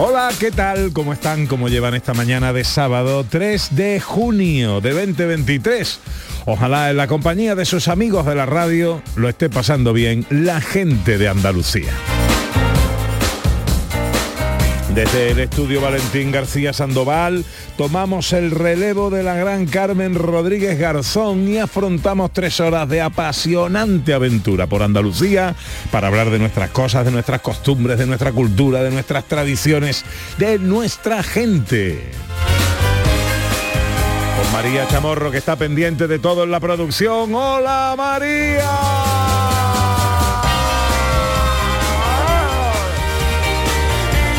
[0.00, 0.92] Hola, ¿qué tal?
[0.92, 1.48] ¿Cómo están?
[1.48, 5.98] ¿Cómo llevan esta mañana de sábado 3 de junio de 2023?
[6.46, 10.60] Ojalá en la compañía de sus amigos de la radio lo esté pasando bien la
[10.60, 11.92] gente de Andalucía.
[14.98, 17.44] Desde el estudio Valentín García Sandoval
[17.76, 24.12] tomamos el relevo de la gran Carmen Rodríguez Garzón y afrontamos tres horas de apasionante
[24.12, 25.54] aventura por Andalucía
[25.92, 30.04] para hablar de nuestras cosas, de nuestras costumbres, de nuestra cultura, de nuestras tradiciones,
[30.36, 32.10] de nuestra gente.
[34.36, 37.32] Con María Chamorro que está pendiente de todo en la producción.
[37.32, 39.57] ¡Hola María!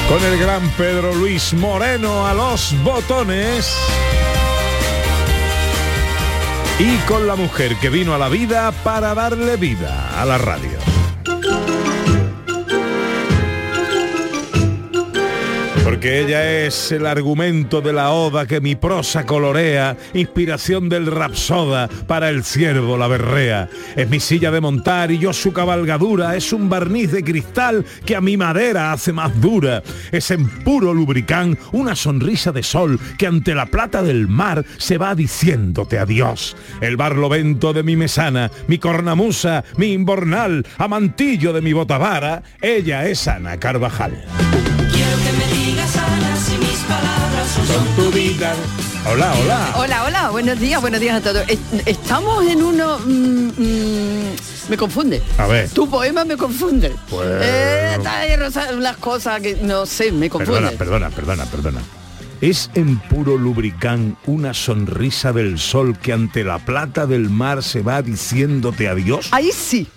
[0.10, 3.78] Con el gran Pedro Luis Moreno a los botones
[6.80, 10.99] y con la mujer que vino a la vida para darle vida a la radio.
[15.90, 21.90] Porque ella es el argumento de la oda que mi prosa colorea, inspiración del rapsoda
[22.06, 23.68] para el ciervo la berrea.
[23.96, 28.16] Es mi silla de montar y yo su cabalgadura, es un barniz de cristal que
[28.16, 29.82] a mi madera hace más dura.
[30.12, 35.00] Es en puro lubricán una sonrisa de sol que ante la plata del mar se
[35.00, 36.56] va diciéndote adiós.
[36.82, 43.28] El barlovento de mi mesana, mi cornamusa, mi imbornal, amantillo de mi botavara, ella es
[43.28, 44.24] Ana Carvajal.
[47.56, 48.54] Son tu vida.
[49.12, 49.74] Hola, hola.
[49.78, 51.44] Hola, hola, buenos días, buenos días a todos.
[51.48, 53.00] Es- Estamos en uno...
[53.00, 54.36] mm, mm,
[54.70, 55.22] me confunde.
[55.38, 55.70] A ver.
[55.70, 56.94] Tu poema me confunde.
[57.10, 57.98] Pues- Eh,
[58.80, 60.62] las cosas que no sé, me confunde.
[60.78, 61.82] Perdona, perdona, perdona, perdona.
[62.42, 67.82] Es en puro lubricán una sonrisa del sol que ante la plata del mar se
[67.82, 69.28] va diciéndote adiós.
[69.32, 69.88] Ahí sí.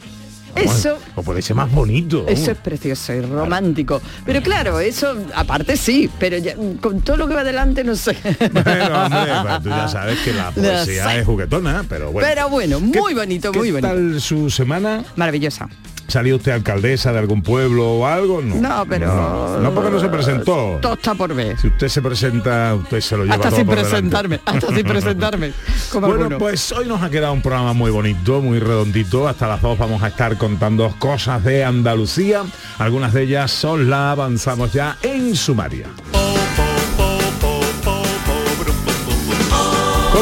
[0.54, 2.26] Eso, O puede ser más bonito.
[2.28, 4.00] eso es precioso y romántico.
[4.26, 8.16] Pero claro, eso aparte sí, pero ya, con todo lo que va adelante no sé.
[8.52, 11.18] Bueno, hombre, pues tú ya sabes que la poesía sé.
[11.20, 12.28] es juguetona, pero bueno.
[12.28, 13.88] Pero bueno, ¿Qué- muy bonito, qué muy bonito.
[13.88, 15.04] tal su semana?
[15.16, 15.68] Maravillosa.
[16.12, 18.43] ¿Salió usted alcaldesa de algún pueblo o algo?
[18.43, 19.06] No, No, pero...
[19.06, 20.78] No, no porque no se presentó.
[20.83, 21.59] Todo está por ver.
[21.59, 23.91] Si usted se presenta, usted se lo lleva Hasta todo sin por delante.
[23.97, 25.53] presentarme, hasta sin presentarme.
[25.91, 26.39] como Bueno, alguno.
[26.39, 29.27] pues hoy nos ha quedado un programa muy bonito, muy redondito.
[29.27, 32.43] Hasta las dos vamos a estar contando cosas de Andalucía.
[32.79, 35.87] Algunas de ellas os las avanzamos ya en sumaria.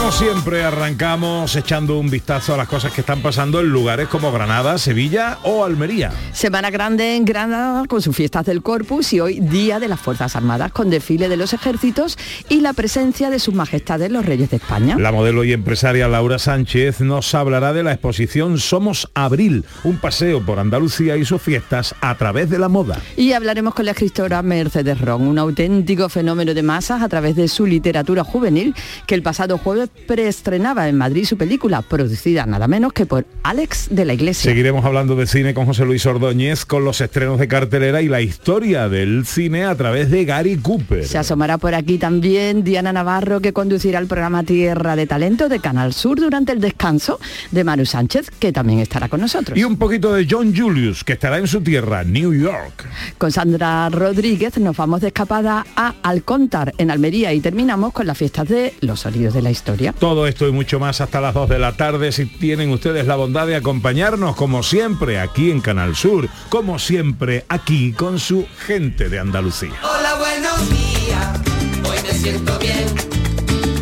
[0.01, 4.33] Como siempre arrancamos echando un vistazo a las cosas que están pasando en lugares como
[4.33, 6.11] Granada, Sevilla o Almería.
[6.33, 10.37] Semana grande en Granada con sus fiestas del Corpus y hoy Día de las Fuerzas
[10.37, 12.17] Armadas con desfile de los ejércitos
[12.49, 14.97] y la presencia de sus majestades los reyes de España.
[14.99, 20.41] La modelo y empresaria Laura Sánchez nos hablará de la exposición Somos Abril, un paseo
[20.41, 22.99] por Andalucía y sus fiestas a través de la moda.
[23.19, 27.49] Y hablaremos con la escritora Mercedes Ron, un auténtico fenómeno de masas a través de
[27.49, 28.75] su literatura juvenil,
[29.07, 33.87] que el pasado jueves preestrenaba en Madrid su película, producida nada menos que por Alex
[33.93, 34.51] de la Iglesia.
[34.51, 38.21] Seguiremos hablando de cine con José Luis Ordóñez, con los estrenos de cartelera y la
[38.21, 41.07] historia del cine a través de Gary Cooper.
[41.07, 45.61] Se asomará por aquí también Diana Navarro, que conducirá el programa Tierra de Talento de
[45.61, 47.21] Canal Sur durante el descanso
[47.53, 49.57] de Manu Sánchez, que también estará con nosotros.
[49.57, 52.85] Y un poquito de John Julius, que estará en su tierra, New York.
[53.17, 58.19] Con Sandra Rodríguez nos vamos de escapada a Alcóntar, en Almería, y terminamos con las
[58.19, 59.80] fiestas de los sonidos de la historia.
[59.99, 63.17] Todo esto y mucho más hasta las 2 de la tarde si tienen ustedes la
[63.17, 69.09] bondad de acompañarnos como siempre aquí en Canal Sur, como siempre aquí con su gente
[69.09, 69.73] de Andalucía.
[69.83, 71.41] Hola, buenos días,
[71.89, 72.87] hoy me siento bien.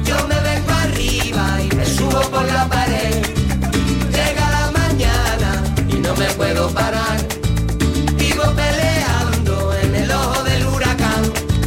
[0.05, 3.23] Yo me vengo arriba y me subo por la pared.
[4.11, 7.28] Llega la mañana y no me puedo parar.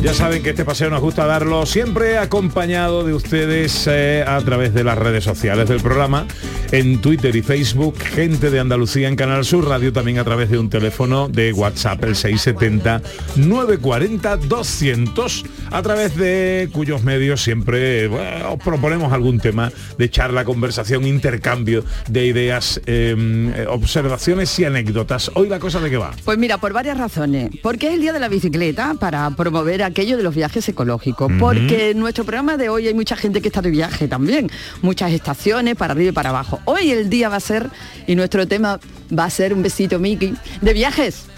[0.01, 4.73] Ya saben que este paseo nos gusta darlo siempre acompañado de ustedes eh, a través
[4.73, 6.25] de las redes sociales del programa,
[6.71, 10.57] en Twitter y Facebook, gente de Andalucía en Canal Sur Radio, también a través de
[10.57, 13.03] un teléfono de WhatsApp, el 670
[13.35, 21.05] 940 200, a través de cuyos medios siempre os proponemos algún tema de charla, conversación,
[21.05, 25.29] intercambio de ideas, eh, observaciones y anécdotas.
[25.35, 26.11] Hoy la cosa de qué va.
[26.25, 27.51] Pues mira, por varias razones.
[27.61, 31.31] Porque es el día de la bicicleta para promover aquello de los viajes ecológicos.
[31.39, 34.49] Porque en nuestro programa de hoy hay mucha gente que está de viaje también.
[34.81, 36.59] Muchas estaciones para arriba y para abajo.
[36.65, 37.69] Hoy el día va a ser,
[38.07, 38.79] y nuestro tema
[39.17, 41.30] va a ser un besito Mickey, de viajes.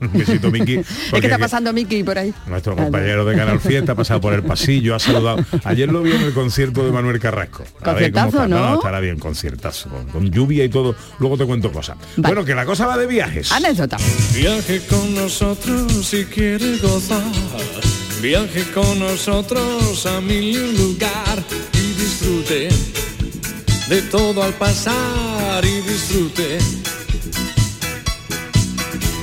[0.00, 0.74] Un besito, Miki.
[0.78, 2.32] Es que porque está pasando Mickey por ahí.
[2.46, 5.44] Nuestro compañero de Canal Fiesta ha pasado por el pasillo, ha saludado.
[5.64, 7.64] Ayer lo vi en el concierto de Manuel Carrasco.
[7.82, 8.48] A ver cómo Conciertazo, está.
[8.48, 8.74] ¿no?
[8.74, 9.88] estará bien, conciertazo.
[9.88, 10.94] Con, con lluvia y todo.
[11.18, 11.96] Luego te cuento cosas.
[12.16, 12.34] Vale.
[12.34, 13.50] Bueno, que la cosa va de viajes.
[13.52, 13.96] Anécdota.
[14.34, 17.22] Viaje con nosotros si quiere gozar.
[18.20, 21.38] Viaje con nosotros a mil lugar
[21.74, 22.68] y disfrute
[23.88, 26.58] de todo al pasar y disfrute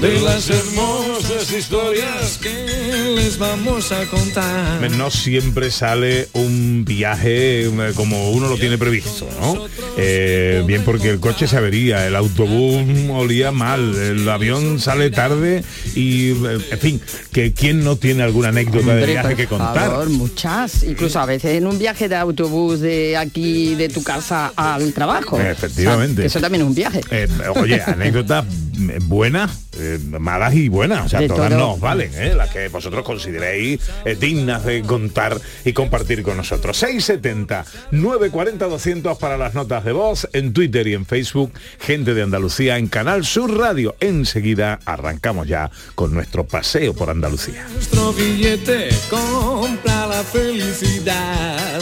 [0.05, 4.91] de las hermosas historias que les vamos a contar.
[4.91, 9.65] No siempre sale un viaje eh, como uno lo tiene previsto, ¿no?
[9.97, 15.63] Eh, bien porque el coche se avería, el autobús olía mal, el avión sale tarde
[15.95, 19.89] y, eh, en fin, que quién no tiene alguna anécdota de viaje que contar.
[19.89, 20.83] favor, muchas.
[20.83, 25.39] Incluso a veces en un viaje de autobús de aquí, de tu casa al trabajo.
[25.39, 26.11] Efectivamente.
[26.11, 27.01] O sea, que eso también es un viaje.
[27.09, 28.45] Eh, oye, anécdotas
[29.03, 31.59] buenas, eh, malas y buenas, o sea, De todas todo.
[31.59, 32.33] nos valen, ¿eh?
[32.35, 36.77] las que vosotros consideréis eh, dignas de contar y compartir con nosotros.
[36.77, 42.23] 670 940 200 para las notas de voz en Twitter y en Facebook, gente de
[42.23, 43.95] Andalucía en Canal Sur Radio.
[43.99, 47.67] Enseguida arrancamos ya con nuestro paseo por Andalucía.
[47.73, 51.81] Nuestro billete compra la felicidad.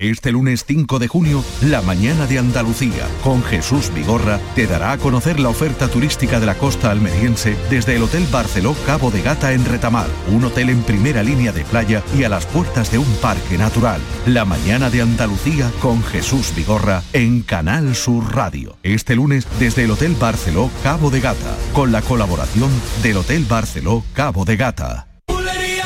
[0.00, 4.98] Este lunes 5 de junio, la mañana de Andalucía, con Jesús Vigorra, te dará a
[4.98, 9.52] conocer la oferta turística de la costa almeriense desde el Hotel Barceló Cabo de Gata
[9.52, 13.12] en Retamar, un hotel en primera línea de playa y a las puertas de un
[13.20, 14.00] parque natural.
[14.24, 18.78] La mañana de Andalucía con Jesús Vigorra en Canal Sur Radio.
[18.82, 22.70] Este lunes desde el Hotel Barceló Cabo de Gata, con la colaboración
[23.02, 25.09] del Hotel Barceló Cabo de Gata.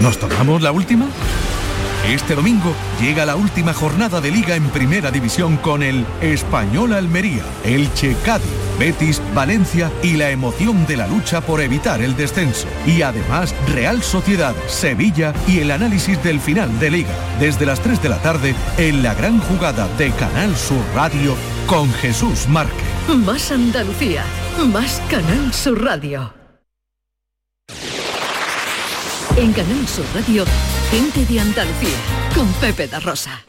[0.00, 1.06] ¿Nos tomamos la última?
[2.06, 7.42] Este domingo llega la última jornada de liga en primera división con el Español Almería,
[7.64, 8.48] Elche Cádiz,
[8.78, 12.68] Betis, Valencia y la emoción de la lucha por evitar el descenso.
[12.86, 17.14] Y además Real Sociedad, Sevilla y el análisis del final de liga.
[17.40, 21.34] Desde las 3 de la tarde en la gran jugada de Canal Sur Radio
[21.66, 22.86] con Jesús Márquez.
[23.08, 24.24] Más Andalucía,
[24.72, 26.37] más Canal Sur Radio.
[29.38, 30.44] En Canal Sur Radio,
[30.90, 31.96] gente de Andalucía,
[32.34, 33.44] con Pepe da Rosa.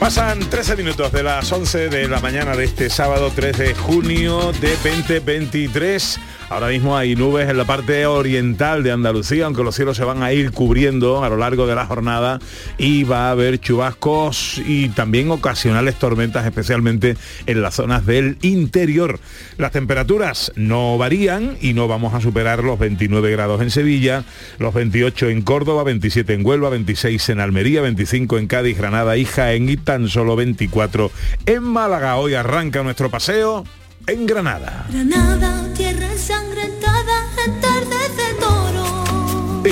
[0.00, 4.52] Pasan 13 minutos de las 11 de la mañana de este sábado 3 de junio
[4.52, 6.18] de 2023.
[6.48, 10.22] Ahora mismo hay nubes en la parte oriental de Andalucía, aunque los cielos se van
[10.22, 12.38] a ir cubriendo a lo largo de la jornada
[12.78, 19.18] y va a haber chubascos y también ocasionales tormentas, especialmente en las zonas del interior.
[19.58, 24.22] Las temperaturas no varían y no vamos a superar los 29 grados en Sevilla,
[24.60, 29.24] los 28 en Córdoba, 27 en Huelva, 26 en Almería, 25 en Cádiz, Granada y
[29.24, 31.10] Jaén y tan solo 24
[31.46, 32.16] en Málaga.
[32.16, 33.64] Hoy arranca nuestro paseo
[34.06, 34.86] en Granada.
[34.88, 39.64] Granada, tierra ensangrentada, en tardes de toro.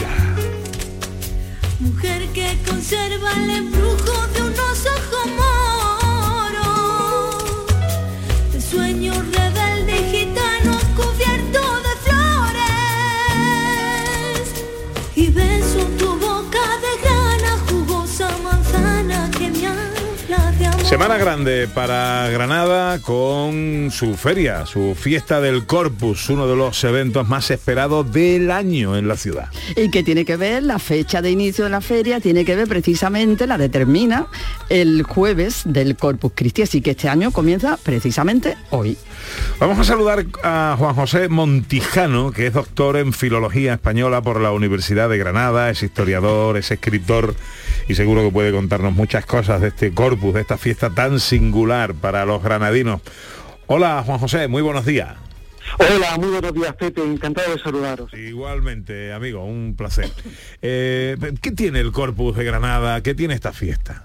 [1.81, 3.50] Mujer que conserva el
[20.85, 27.26] Semana grande para Granada con su feria, su fiesta del Corpus, uno de los eventos
[27.26, 29.49] más esperados del año en la ciudad.
[29.76, 30.62] ¿Y qué tiene que ver?
[30.62, 34.26] La fecha de inicio de la feria tiene que ver precisamente, la determina
[34.69, 38.99] el jueves del Corpus Christi, así que este año comienza precisamente hoy.
[39.59, 44.53] Vamos a saludar a Juan José Montijano, que es doctor en Filología Española por la
[44.53, 47.35] Universidad de Granada, es historiador, es escritor
[47.88, 51.95] y seguro que puede contarnos muchas cosas de este corpus, de esta fiesta tan singular
[51.95, 53.00] para los granadinos.
[53.67, 55.14] Hola Juan José, muy buenos días.
[55.79, 57.03] Hola, muy buenos días, Pepe.
[57.03, 58.12] Encantado de saludaros.
[58.14, 60.11] Igualmente, amigo, un placer.
[60.62, 63.03] Eh, ¿Qué tiene el Corpus de Granada?
[63.03, 64.05] ¿Qué tiene esta fiesta?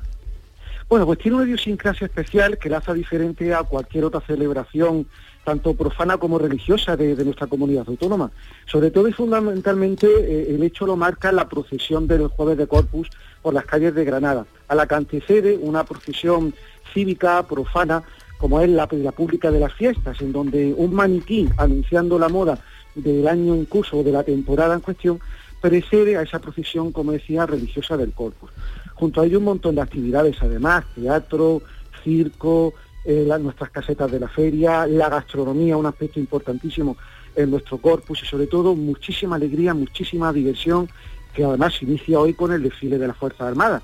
[0.88, 5.06] Bueno, pues tiene una idiosincrasia especial que la hace diferente a cualquier otra celebración,
[5.44, 8.32] tanto profana como religiosa de, de nuestra comunidad autónoma.
[8.66, 13.10] Sobre todo y fundamentalmente eh, el hecho lo marca la procesión del jueves de Corpus
[13.42, 16.54] por las calles de Granada, a la que antecede una procesión
[16.94, 18.04] cívica, profana,
[18.38, 22.60] como es la, la pública de las fiestas, en donde un maniquí anunciando la moda
[22.96, 25.20] del año en curso o de la temporada en cuestión
[25.62, 28.50] precede a esa procesión, como decía, religiosa del Corpus.
[28.96, 31.62] Junto a ello un montón de actividades, además, teatro,
[32.04, 32.74] circo,
[33.06, 36.98] eh, nuestras casetas de la feria, la gastronomía, un aspecto importantísimo
[37.36, 40.90] en nuestro corpus y sobre todo muchísima alegría, muchísima diversión,
[41.40, 43.82] que además inicia hoy con el desfile de las Fuerzas Armadas.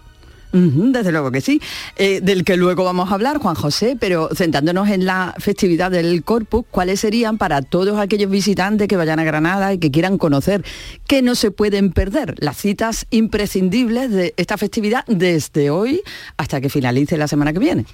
[0.52, 1.62] Desde luego que sí,
[1.98, 6.24] Eh, del que luego vamos a hablar, Juan José, pero centrándonos en la festividad del
[6.24, 10.64] Corpus, ¿cuáles serían para todos aquellos visitantes que vayan a Granada y que quieran conocer,
[11.08, 16.02] que no se pueden perder, las citas imprescindibles de esta festividad desde hoy
[16.38, 17.86] hasta que finalice la semana que viene?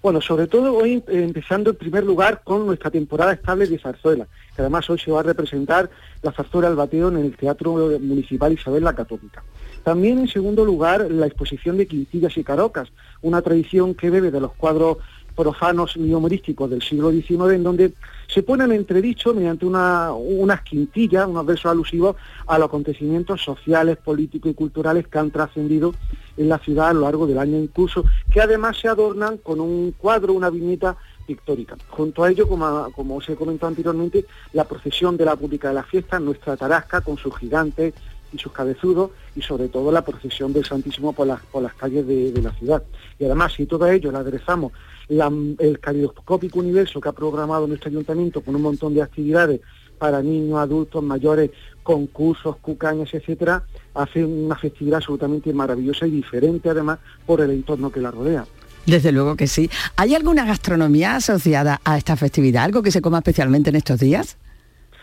[0.00, 4.28] Bueno, sobre todo hoy eh, empezando en primer lugar con nuestra temporada estable de zarzuela,
[4.54, 5.90] que además hoy se va a representar
[6.22, 9.42] la zarzuela al bateo en el Teatro Municipal Isabel la Católica.
[9.82, 12.88] También en segundo lugar la exposición de quintillas y carocas,
[13.22, 14.98] una tradición que bebe de los cuadros
[15.34, 17.92] profanos y humorísticos del siglo XIX, en donde
[18.26, 23.98] se ponen en entredicho mediante una, unas quintillas, unos versos alusivos a los acontecimientos sociales,
[23.98, 25.94] políticos y culturales que han trascendido
[26.38, 29.60] en la ciudad a lo largo del año en curso, que además se adornan con
[29.60, 31.76] un cuadro, una viñeta pictórica.
[31.90, 35.74] Junto a ello, como, como os he comentado anteriormente, la procesión de la pública de
[35.74, 37.92] la fiesta, nuestra tarasca con sus gigantes
[38.32, 42.06] y sus cabezudos, y sobre todo la procesión del Santísimo por las, por las calles
[42.06, 42.82] de, la ciudad.
[43.18, 44.72] Y además, si todo ello le aderezamos
[45.08, 49.60] el caleidoscópico universo que ha programado nuestro ayuntamiento con un montón de actividades
[49.98, 51.50] para niños, adultos, mayores,
[51.82, 53.62] concursos, cucañas, etcétera,
[53.94, 58.44] hace una festividad absolutamente maravillosa y diferente además por el entorno que la rodea.
[58.86, 59.68] Desde luego que sí.
[59.96, 64.36] ¿Hay alguna gastronomía asociada a esta festividad, algo que se coma especialmente en estos días?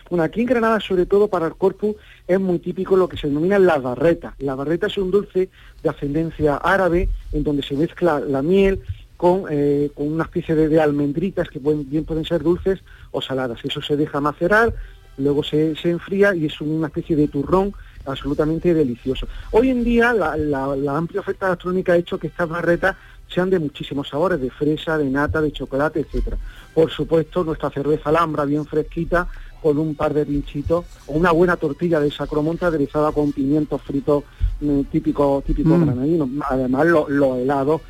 [0.08, 1.96] Bueno, aquí en Granada, sobre todo para el Corpus,
[2.28, 4.34] es muy típico lo que se denomina la barreta.
[4.38, 5.48] La barreta es un dulce
[5.82, 8.80] de ascendencia árabe, en donde se mezcla la miel
[9.16, 12.80] con, eh, con una especie de, de almendritas que pueden- bien pueden ser dulces
[13.16, 13.58] o saladas.
[13.64, 14.74] Eso se deja macerar,
[15.16, 17.72] luego se, se enfría y es una especie de turrón
[18.04, 19.26] absolutamente delicioso.
[19.50, 22.94] Hoy en día la, la- la amplia oferta gastronómica ha hecho que estas barretas
[23.28, 26.36] sean de muchísimos sabores, de fresa, de nata, de chocolate, etcétera.
[26.74, 29.26] Por supuesto, nuestra cerveza alhambra bien fresquita,
[29.60, 34.22] con un par de pinchitos, o una buena tortilla de sacromonte aderezada con pimientos fritos
[34.60, 35.84] mm, típicos típicos Mm.
[35.86, 36.28] granadinos.
[36.48, 37.84] Además, lo- los helados eh,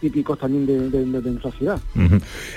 [0.00, 1.78] típicos también de, de- de- de nuestra ciudad.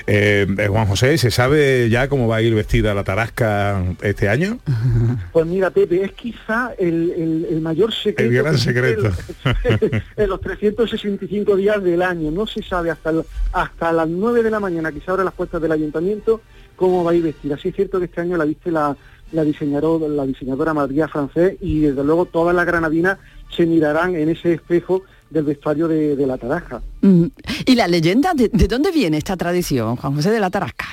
[0.07, 4.29] Eh, eh, Juan José, ¿se sabe ya cómo va a ir vestida la tarasca este
[4.29, 4.57] año?
[5.31, 8.23] Pues mira, Pepe, es quizá el, el- el mayor secreto.
[8.31, 9.09] El gran secreto.
[10.17, 12.31] En, los 365 días del año.
[12.31, 13.23] No se sabe hasta, el-
[13.53, 16.41] hasta las 9 de la mañana se abren las puertas del ayuntamiento
[16.75, 17.57] cómo va a ir vestida.
[17.57, 18.95] Sí es cierto que este año la viste la,
[19.31, 23.17] la, la diseñadora María Francés y desde luego todas las granadinas
[23.55, 26.81] se mirarán en ese espejo del vestuario de, de la Taraja.
[27.01, 27.25] Mm.
[27.65, 28.33] ¿Y la leyenda?
[28.35, 30.85] ¿De, de dónde viene esta tradición, Juan José de la Tarasca?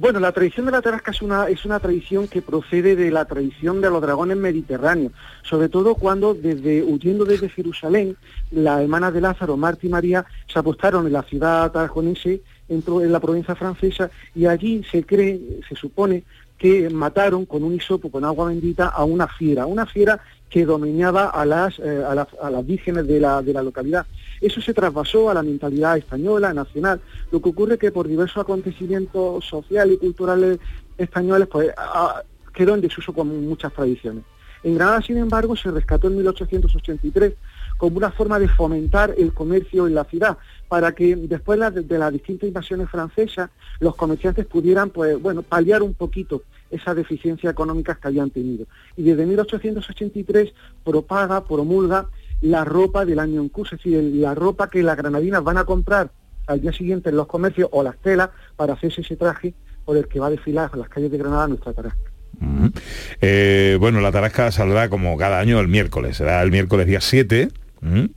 [0.00, 3.24] Bueno, la tradición de la tarasca es una, es una tradición que procede de la
[3.24, 8.16] tradición de los dragones mediterráneos, sobre todo cuando desde huyendo desde Jerusalén,
[8.52, 13.02] las hermanas de Lázaro, Marta y María, se apostaron en la ciudad tarajonense, en, pro-
[13.02, 16.22] en la provincia francesa, y allí se cree, se supone,
[16.56, 21.26] que mataron con un hisopo, con agua bendita, a una fiera, una fiera que dominaba
[21.26, 24.06] a las, eh, a las, a vírgenes de la, de la localidad.
[24.40, 27.00] Eso se trasvasó a la mentalidad española, nacional.
[27.30, 30.58] Lo que ocurre es que por diversos acontecimientos sociales y culturales
[30.96, 31.70] españoles, pues
[32.54, 34.24] quedó en desuso con muchas tradiciones.
[34.62, 37.34] En Granada, sin embargo, se rescató en 1883
[37.76, 40.36] como una forma de fomentar el comercio en la ciudad,
[40.66, 45.94] para que después de, las distintas invasiones francesas, los comerciantes pudieran, pues, bueno, paliar un
[45.94, 48.66] poquito esas deficiencias económicas que habían tenido.
[48.96, 50.52] Y desde 1883
[50.84, 52.08] propaga, promulga
[52.40, 55.64] la ropa del año en curso, es decir, la ropa que las granadinas van a
[55.64, 56.10] comprar
[56.46, 60.06] al día siguiente en los comercios o las telas para hacerse ese traje por el
[60.08, 62.10] que va a desfilar a las calles de Granada nuestra tarasca.
[63.20, 67.48] Eh, bueno, la tarasca saldrá como cada año el miércoles, será el miércoles día 7
[67.82, 68.08] ujú,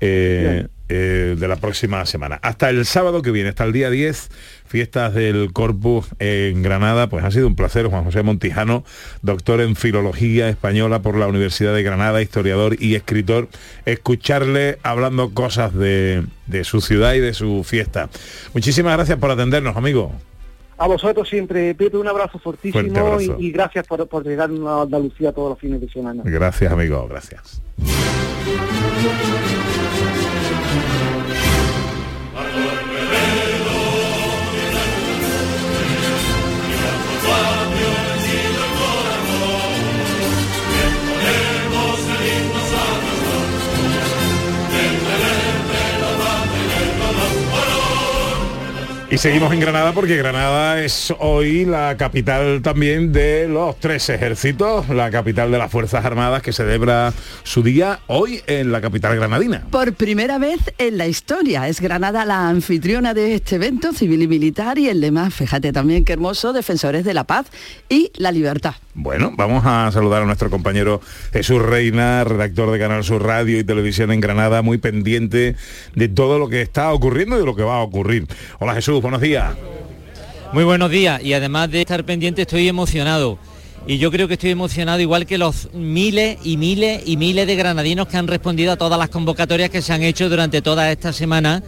[0.00, 2.40] eh, eh, de la próxima semana.
[2.42, 4.28] Hasta el sábado que viene, hasta el día 10,
[4.66, 8.82] fiestas del Corpus en Granada, pues ha sido un placer, Juan José Montijano,
[9.22, 13.46] doctor en Filología Española por la Universidad de Granada, historiador y escritor,
[13.86, 18.10] escucharle hablando cosas de, de su ciudad y de su fiesta.
[18.52, 20.12] Muchísimas gracias por atendernos, amigo.
[20.76, 23.36] A vosotros siempre, Pepe, un abrazo fortísimo abrazo.
[23.38, 26.22] y, y gracias por, por llegar a Andalucía todos los fines de semana.
[26.24, 27.62] Gracias, amigo, gracias.
[49.12, 54.88] Y seguimos en Granada porque Granada es hoy la capital también de los tres ejércitos,
[54.88, 57.12] la capital de las Fuerzas Armadas que celebra
[57.42, 59.64] su día hoy en la capital granadina.
[59.68, 64.28] Por primera vez en la historia es Granada la anfitriona de este evento civil y
[64.28, 67.46] militar y el lema, fíjate también qué hermoso, defensores de la paz
[67.88, 68.76] y la libertad.
[68.94, 71.00] Bueno, vamos a saludar a nuestro compañero
[71.32, 75.56] Jesús Reina, redactor de Canal Sur Radio y Televisión en Granada, muy pendiente
[75.94, 78.26] de todo lo que está ocurriendo y de lo que va a ocurrir.
[78.58, 79.54] Hola Jesús, buenos días.
[80.52, 83.38] Muy buenos días y además de estar pendiente estoy emocionado.
[83.86, 87.56] Y yo creo que estoy emocionado igual que los miles y miles y miles de
[87.56, 91.14] granadinos que han respondido a todas las convocatorias que se han hecho durante toda esta
[91.14, 91.62] semana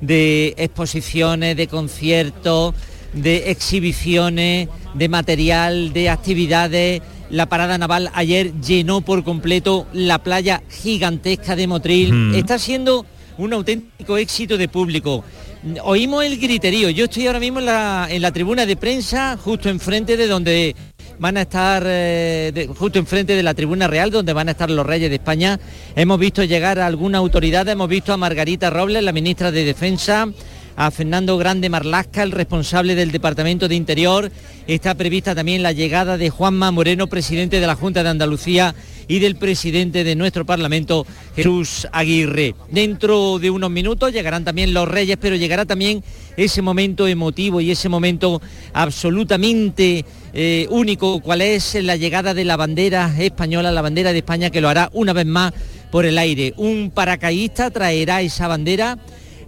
[0.00, 2.74] de exposiciones, de conciertos,
[3.12, 7.02] de exhibiciones, de material, de actividades.
[7.30, 12.12] La parada naval ayer llenó por completo la playa gigantesca de Motril.
[12.12, 12.34] Mm.
[12.36, 13.04] Está siendo
[13.36, 15.24] un auténtico éxito de público.
[15.82, 16.88] Oímos el griterío.
[16.90, 20.76] Yo estoy ahora mismo en la, en la tribuna de prensa, justo enfrente de donde
[21.18, 24.86] van a estar, eh, justo enfrente de la tribuna real, donde van a estar los
[24.86, 25.58] reyes de España.
[25.96, 30.28] Hemos visto llegar a alguna autoridad, hemos visto a Margarita Robles, la ministra de Defensa,
[30.78, 34.30] a Fernando Grande Marlasca, el responsable del Departamento de Interior.
[34.68, 38.76] Está prevista también la llegada de Juanma Moreno, presidente de la Junta de Andalucía
[39.08, 42.54] y del presidente de nuestro Parlamento, Jesús Aguirre.
[42.70, 46.04] Dentro de unos minutos llegarán también los reyes, pero llegará también
[46.36, 48.40] ese momento emotivo y ese momento
[48.72, 54.50] absolutamente eh, único, cual es la llegada de la bandera española, la bandera de España,
[54.50, 55.52] que lo hará una vez más
[55.90, 56.54] por el aire.
[56.56, 58.96] Un paracaidista traerá esa bandera.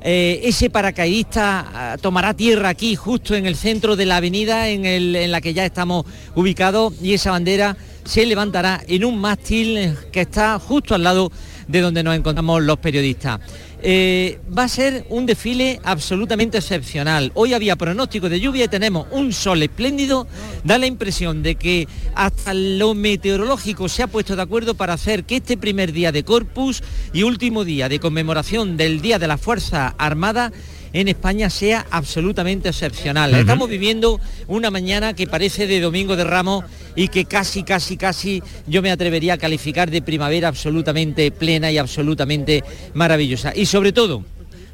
[0.02, 4.86] Eh, ese paracaidista ah, tomará tierra aquí, justo en el centro de la avenida en,
[4.86, 10.22] en la que ya estamos ubicados, y esa bandera se levantará en un mástil que
[10.22, 11.30] está justo al lado
[11.68, 13.40] de donde nos encontramos los periodistas.
[13.82, 17.32] Eh, va a ser un desfile absolutamente excepcional.
[17.34, 20.26] Hoy había pronóstico de lluvia y tenemos un sol espléndido.
[20.64, 25.24] Da la impresión de que hasta lo meteorológico se ha puesto de acuerdo para hacer
[25.24, 29.38] que este primer día de Corpus y último día de conmemoración del Día de la
[29.38, 30.52] Fuerza Armada
[30.92, 33.34] en España sea absolutamente excepcional.
[33.34, 36.64] Estamos viviendo una mañana que parece de Domingo de Ramos
[36.96, 41.78] y que casi, casi, casi yo me atrevería a calificar de primavera absolutamente plena y
[41.78, 43.52] absolutamente maravillosa.
[43.54, 44.24] Y sobre todo,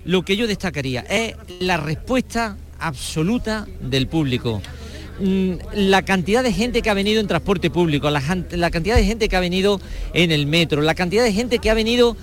[0.04, 4.62] lo que yo destacaría es la respuesta absoluta del público.
[5.20, 9.28] Mm, La cantidad de gente que ha venido en transporte público, la cantidad de gente
[9.28, 9.80] que ha venido
[10.12, 12.16] en el metro, la cantidad de gente que ha venido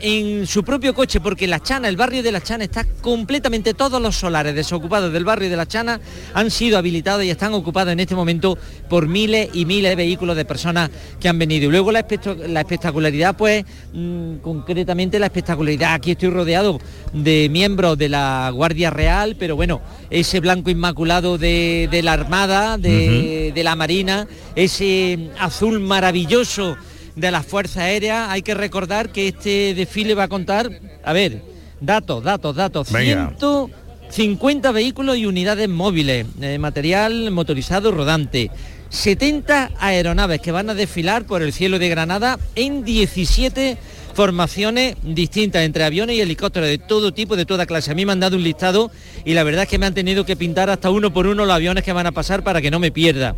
[0.00, 4.00] en su propio coche, porque La Chana, el barrio de La Chana está completamente, todos
[4.00, 6.00] los solares desocupados del barrio de La Chana
[6.34, 10.36] han sido habilitados y están ocupados en este momento por miles y miles de vehículos
[10.36, 11.68] de personas que han venido.
[11.68, 16.78] Y luego la, espectacularidad, pues, mm, concretamente la espectacularidad, aquí estoy rodeado
[17.12, 19.80] de miembros de la Guardia Real, pero bueno,
[20.10, 26.76] ese blanco inmaculado de, de la Armada, de, de la Marina, ese azul maravilloso
[27.16, 28.28] de las Fuerzas Aéreas.
[28.30, 30.70] Hay que recordar que este desfile va a contar,
[31.04, 31.42] a ver,
[31.80, 33.34] datos, datos, datos, Venga.
[33.38, 38.50] 150 vehículos y unidades móviles, eh, material motorizado rodante.
[38.90, 43.76] 70 aeronaves que van a desfilar por el cielo de Granada en 17
[44.14, 47.90] formaciones distintas entre aviones y helicópteros de todo tipo, de toda clase.
[47.90, 48.90] A mí me han dado un listado
[49.26, 51.54] y la verdad es que me han tenido que pintar hasta uno por uno los
[51.54, 53.36] aviones que van a pasar para que no me pierda.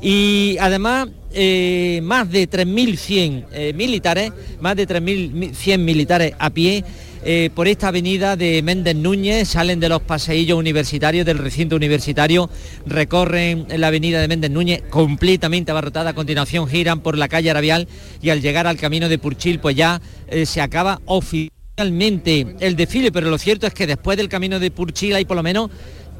[0.00, 6.84] Y además eh, más de 3.100 eh, militares, más de 3.100 militares a pie
[7.24, 12.48] eh, por esta avenida de Méndez Núñez, salen de los paseillos universitarios del recinto universitario,
[12.86, 17.88] recorren la avenida de Méndez Núñez completamente abarrotada, a continuación giran por la calle Arabial
[18.22, 23.10] y al llegar al camino de Purchil pues ya eh, se acaba oficialmente el desfile,
[23.10, 25.70] pero lo cierto es que después del camino de Purchil hay por lo menos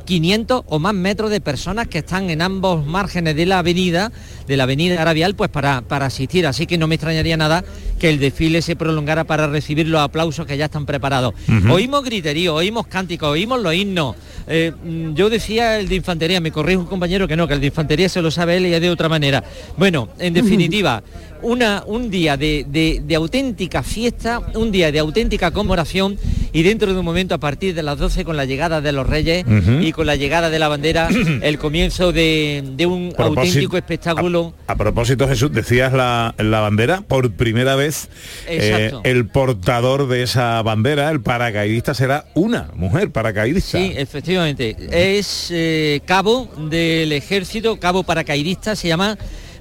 [0.09, 4.11] 500 o más metros de personas que están en ambos márgenes de la avenida,
[4.47, 6.47] de la avenida Arabial, pues para, para asistir.
[6.47, 7.62] Así que no me extrañaría nada
[7.99, 11.35] que el desfile se prolongara para recibir los aplausos que ya están preparados.
[11.71, 14.16] Oímos griterío, oímos cánticos, oímos los himnos.
[14.47, 17.61] Eh, mm, yo decía el de infantería, me corrijo un compañero que no, que el
[17.61, 19.44] de infantería se lo sabe él y es de otra manera.
[19.77, 21.03] Bueno, en definitiva,
[21.42, 26.18] una, un día de, de- de auténtica fiesta, un día de auténtica conmemoración
[26.53, 29.07] y dentro de un momento a partir de las 12 con la llegada de los
[29.07, 29.44] reyes
[29.81, 31.09] y con la llegada de la bandera,
[31.42, 34.55] el comienzo de, de un Propósito- auténtico espectáculo.
[34.66, 38.09] A propósito, Jesús, decías la, la bandera, por primera vez
[38.46, 43.79] eh, el portador de esa bandera, el paracaidista, será una mujer paracaidista.
[43.79, 44.77] Sí, efectivamente.
[44.90, 49.18] Es eh, cabo del ejército, cabo paracaidista, se llama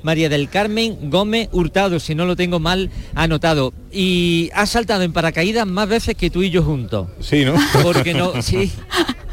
[0.08, 3.74] María del Carmen Gómez Hurtado, si no lo tengo mal anotado.
[3.92, 7.10] Y ha saltado en paracaídas más veces que tú y yo juntos.
[7.20, 7.56] Sí, ¿no?
[7.84, 8.72] Porque no, sí.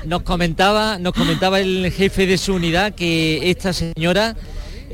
[0.04, 4.34] Nos comentaba, nos comentaba el jefe de su unidad que esta señora,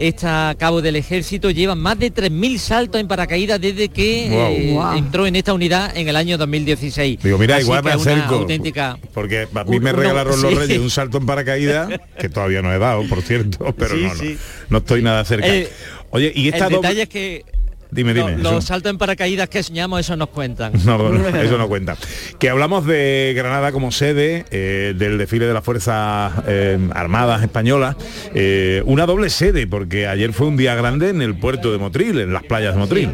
[0.01, 5.27] esta cabo del ejército, lleva más de 3.000 saltos en paracaídas desde que eh, entró
[5.27, 7.23] en esta unidad en el año 2016.
[7.23, 8.35] Digo, mira, Así igual me acerco.
[8.37, 10.59] auténtica Porque a mí me regalaron los sí.
[10.59, 14.15] reyes un salto en paracaídas, que todavía no he dado, por cierto, pero Sí, no,
[14.15, 14.39] no,
[14.71, 15.47] no estoy nada cerca.
[15.47, 15.69] Eh,
[16.11, 17.45] Oye, y esta el doble- detalle es que
[17.90, 18.38] Dime, dime.
[18.38, 20.72] los saltos en paracaídas que soñamos, eso nos cuentan.
[20.85, 21.96] No, no, eso no cuenta.
[22.38, 27.96] Que hablamos de Granada como sede eh, del desfile de las Fuerzas eh, Armadas Españolas.
[28.35, 32.18] eh, una doble sede, porque ayer fue un día grande en el puerto de Motril,
[32.20, 33.11] en las playas de Motril.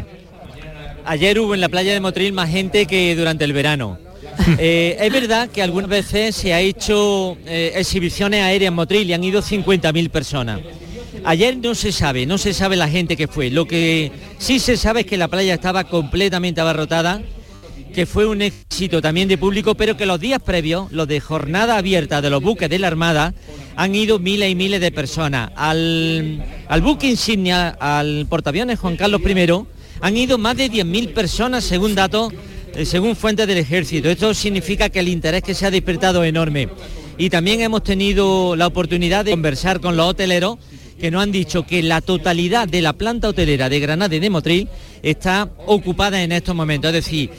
[1.05, 3.97] Ayer hubo en la playa de Motril más gente que durante el verano.
[4.59, 9.13] Eh, es verdad que algunas veces se ha hecho eh, exhibiciones aéreas en Motril y
[9.13, 10.59] han ido 50.000 personas.
[11.23, 13.49] Ayer no se sabe, no se sabe la gente que fue.
[13.49, 17.21] Lo que sí se sabe es que la playa estaba completamente abarrotada,
[17.93, 21.77] que fue un éxito también de público, pero que los días previos, los de jornada
[21.77, 23.33] abierta de los buques de la Armada,
[23.75, 25.51] han ido miles y miles de personas.
[25.55, 29.65] Al, al buque insignia, al portaaviones Juan Carlos I,
[30.01, 32.31] han ido más de 10.000 personas según datos,
[32.75, 34.09] eh, según fuentes del ejército.
[34.09, 36.69] Esto significa que el interés que se ha despertado es enorme.
[37.17, 40.57] Y también hemos tenido la oportunidad de conversar con los hoteleros
[40.99, 44.29] que nos han dicho que la totalidad de la planta hotelera de Granada y de
[44.29, 44.67] Motril
[45.03, 46.89] está ocupada en estos momentos.
[46.89, 47.29] Es decir,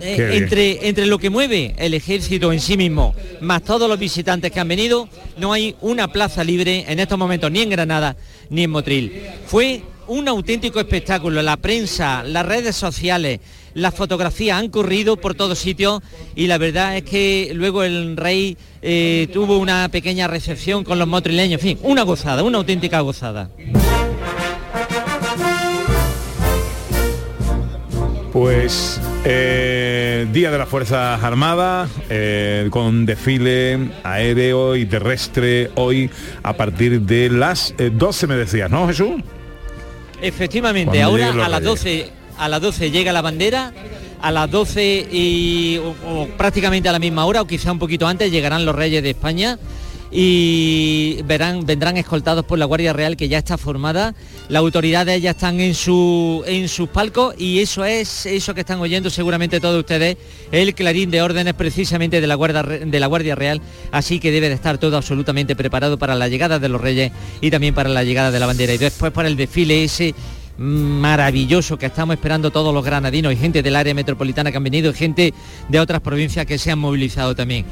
[0.00, 4.50] eh, entre, entre lo que mueve el ejército en sí mismo, más todos los visitantes
[4.52, 8.16] que han venido, no hay una plaza libre en estos momentos, ni en Granada
[8.50, 9.22] ni en Motril.
[9.46, 11.42] Fue un auténtico espectáculo.
[11.42, 13.40] La prensa, las redes sociales,
[13.74, 16.02] las fotografías han corrido por todos sitios
[16.34, 21.08] y la verdad es que luego el rey eh, tuvo una pequeña recepción con los
[21.08, 21.60] motrileños.
[21.62, 23.50] En fin, una gozada, una auténtica gozada.
[28.32, 36.10] Pues eh, Día de las Fuerzas Armadas, eh, con desfile aéreo y terrestre hoy
[36.42, 39.20] a partir de las eh, 12 me decías, ¿no Jesús?
[40.22, 41.84] Efectivamente, ahora a las reyes.
[41.84, 43.72] 12 a las 12 llega la bandera,
[44.20, 48.30] a las 12 y o- prácticamente a la misma hora o quizá un poquito antes
[48.30, 49.58] llegarán los reyes de España
[50.14, 54.14] y verán vendrán escoltados por la Guardia Real que ya está formada.
[54.48, 58.78] Las autoridades ya están en su en sus palcos y eso es eso que están
[58.80, 60.18] oyendo seguramente todos ustedes,
[60.52, 64.48] el clarín de órdenes precisamente de la Guardia de la Guardia Real, así que debe
[64.50, 68.04] de estar todo absolutamente preparado para la llegada de los reyes y también para la
[68.04, 70.14] llegada de la bandera y después para el desfile ese
[70.58, 74.90] maravilloso que estamos esperando todos los granadinos y gente del área metropolitana que han venido
[74.90, 75.34] y gente
[75.68, 77.64] de otras provincias que se han movilizado también.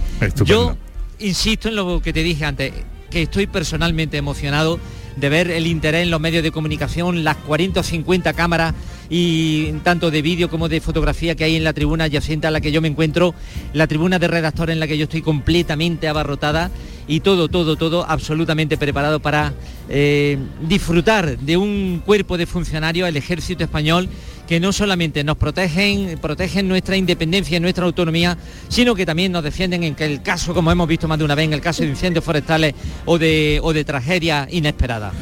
[0.45, 0.77] Yo
[1.19, 2.73] insisto en lo que te dije antes,
[3.11, 4.79] que estoy personalmente emocionado
[5.17, 8.75] de ver el interés en los medios de comunicación, las 40 o 50 cámaras
[9.11, 12.61] y tanto de vídeo como de fotografía que hay en la tribuna adyacente a la
[12.61, 13.35] que yo me encuentro,
[13.75, 16.71] la tribuna de redactor en la que yo estoy completamente abarrotada
[17.09, 19.53] y todo, todo, todo absolutamente preparado para
[19.89, 24.09] eh, disfrutar de un cuerpo de funcionarios, el ejército español,
[24.47, 29.43] que no solamente nos protegen, protegen nuestra independencia y nuestra autonomía, sino que también nos
[29.43, 31.83] defienden en que el caso, como hemos visto más de una vez, en el caso
[31.83, 35.13] de incendios forestales o de, o de tragedias inesperadas.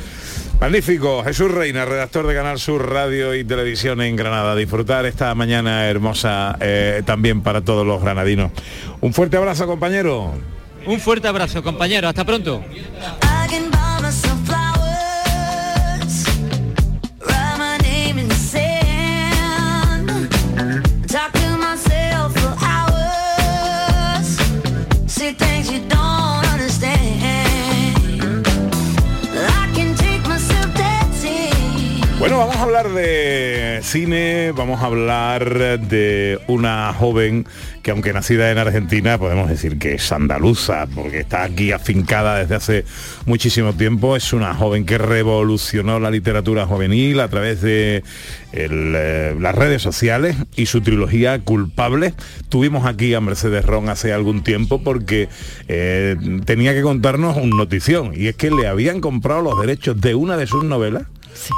[0.61, 4.57] Magnífico, Jesús Reina, redactor de Canal Sur Radio y Televisión en Granada.
[4.57, 8.51] Disfrutar esta mañana hermosa eh, también para todos los granadinos.
[9.01, 10.33] Un fuerte abrazo, compañero.
[10.85, 12.09] Un fuerte abrazo, compañero.
[12.09, 12.64] Hasta pronto.
[32.18, 37.46] Bueno, vamos a hablar de cine, vamos a hablar de una joven
[37.81, 42.57] que aunque nacida en Argentina, podemos decir que es andaluza, porque está aquí afincada desde
[42.57, 42.85] hace
[43.24, 44.16] muchísimo tiempo.
[44.16, 48.02] Es una joven que revolucionó la literatura juvenil a través de
[48.52, 52.14] eh, las redes sociales y su trilogía Culpable.
[52.48, 55.28] Tuvimos aquí a Mercedes Ron hace algún tiempo porque
[55.68, 60.16] eh, tenía que contarnos un notición y es que le habían comprado los derechos de
[60.16, 61.04] una de sus novelas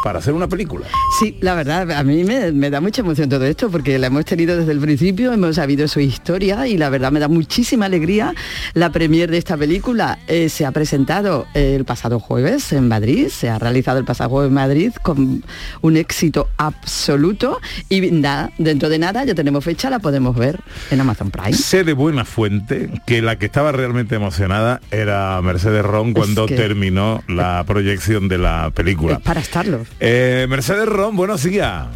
[0.05, 0.87] para hacer una película.
[1.19, 4.25] Sí, la verdad, a mí me, me da mucha emoción todo esto porque la hemos
[4.25, 8.35] tenido desde el principio, hemos sabido su historia y la verdad me da muchísima alegría
[8.75, 10.19] la premier de esta película.
[10.29, 14.49] eh, se ha presentado el pasado jueves en Madrid, se ha realizado el pasado jueves
[14.49, 15.45] en Madrid con
[15.81, 21.01] un éxito absoluto y nada, dentro de nada ya tenemos fecha, la podemos ver en
[21.01, 21.53] Amazon Prime.
[21.53, 26.57] Sé de buena fuente que la que estaba realmente emocionada era Mercedes Ron cuando que-
[26.57, 29.15] terminó la proyección de la película.
[29.15, 29.87] Es para estarlo.
[30.01, 31.87] Eh, Mercedes Ron, buenos días.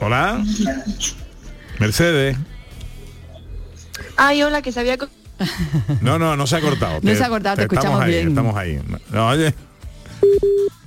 [0.00, 0.42] Hola.
[1.78, 2.36] Mercedes.
[4.16, 4.96] Ay, hola, que se había...
[4.98, 5.08] co-
[6.00, 6.98] No, no, no se ha cortado.
[7.02, 8.28] No se ha cortado, te estamos escuchamos ahí, bien.
[8.28, 8.80] Estamos ahí.
[9.10, 9.54] No, oye.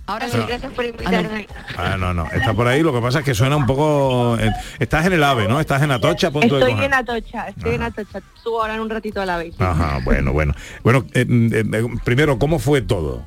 [0.10, 0.38] Ahora sí.
[0.48, 1.48] Gracias por invitarme.
[1.78, 2.26] Ah, no, no.
[2.32, 2.82] Está por ahí.
[2.82, 4.38] Lo que pasa es que suena un poco.
[4.40, 5.60] eh, Estás en el AVE, ¿no?
[5.60, 6.86] Estás en Atocha punto de Estoy coger.
[6.88, 8.22] en Atocha, estoy en Atocha.
[8.44, 9.54] Subo ahora en un ratito a la vez.
[9.60, 10.54] Ajá, bueno, bueno.
[10.84, 13.24] Bueno, eh, eh, primero, ¿cómo fue todo?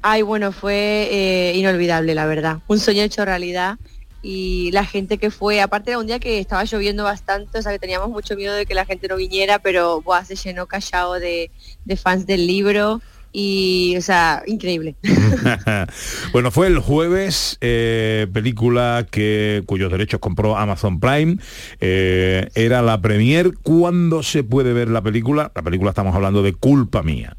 [0.00, 2.58] Ay, bueno, fue eh, inolvidable, la verdad.
[2.66, 3.78] Un sueño hecho realidad.
[4.24, 7.72] Y la gente que fue, aparte era un día que estaba lloviendo bastante, o sea
[7.72, 11.14] que teníamos mucho miedo de que la gente no viniera, pero buah, se llenó callado
[11.14, 11.50] de,
[11.84, 13.00] de fans del libro
[13.32, 14.96] y, o sea, increíble.
[16.32, 21.38] bueno, fue el jueves, eh, película que cuyos derechos compró Amazon Prime.
[21.80, 23.52] Eh, era la premier.
[23.62, 25.50] ¿Cuándo se puede ver la película?
[25.54, 27.36] La película estamos hablando de Culpa Mía.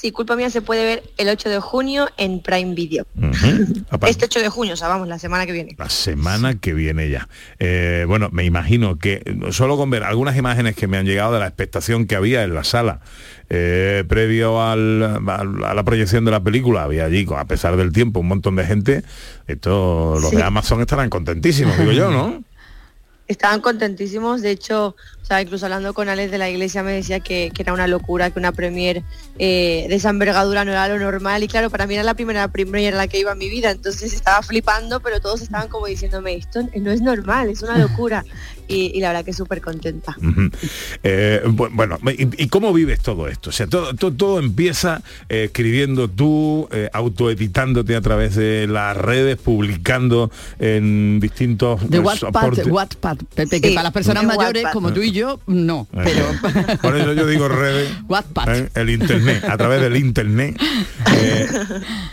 [0.00, 3.04] Sí, culpa mía se puede ver el 8 de junio en Prime Video.
[4.06, 5.74] Este 8 de junio, o sea, vamos, la semana que viene.
[5.76, 7.28] La semana que viene ya.
[7.58, 11.40] Eh, bueno, me imagino que solo con ver algunas imágenes que me han llegado de
[11.40, 13.00] la expectación que había en la sala
[13.50, 17.90] eh, previo al- al- a la proyección de la película, había allí, a pesar del
[17.92, 19.02] tiempo, un montón de gente.
[19.48, 20.36] Esto, los Sí.
[20.36, 22.44] de Amazon estarán contentísimos, digo yo, ¿no?
[23.26, 24.94] Estaban contentísimos, de hecho,
[25.28, 27.86] o sea, incluso hablando con Alex de la iglesia me decía que, que era una
[27.86, 29.02] locura, que una premier
[29.38, 32.48] eh, de esa envergadura no era lo normal y claro, para mí era la primera
[32.48, 35.84] premier a la que iba en mi vida, entonces estaba flipando, pero todos estaban como
[35.86, 38.24] diciéndome, esto no es normal, es una locura
[38.68, 40.16] y, y la verdad que súper contenta.
[41.02, 43.50] Eh, bu- bueno, ¿y, y cómo vives todo esto?
[43.50, 48.96] O sea, todo, todo, todo empieza eh, escribiendo tú, eh, autoeditándote a través de las
[48.96, 52.66] redes, publicando en distintos De Wattpad, soportes.
[52.66, 54.72] Wattpad, Pepe, que Sí, para las personas mayores Wattpad.
[54.72, 57.90] como tú y yo, no, Eh, pero Por eso yo digo redes.
[58.56, 58.68] ¿eh?
[58.74, 60.56] El internet, a través del internet.
[61.16, 61.46] Eh,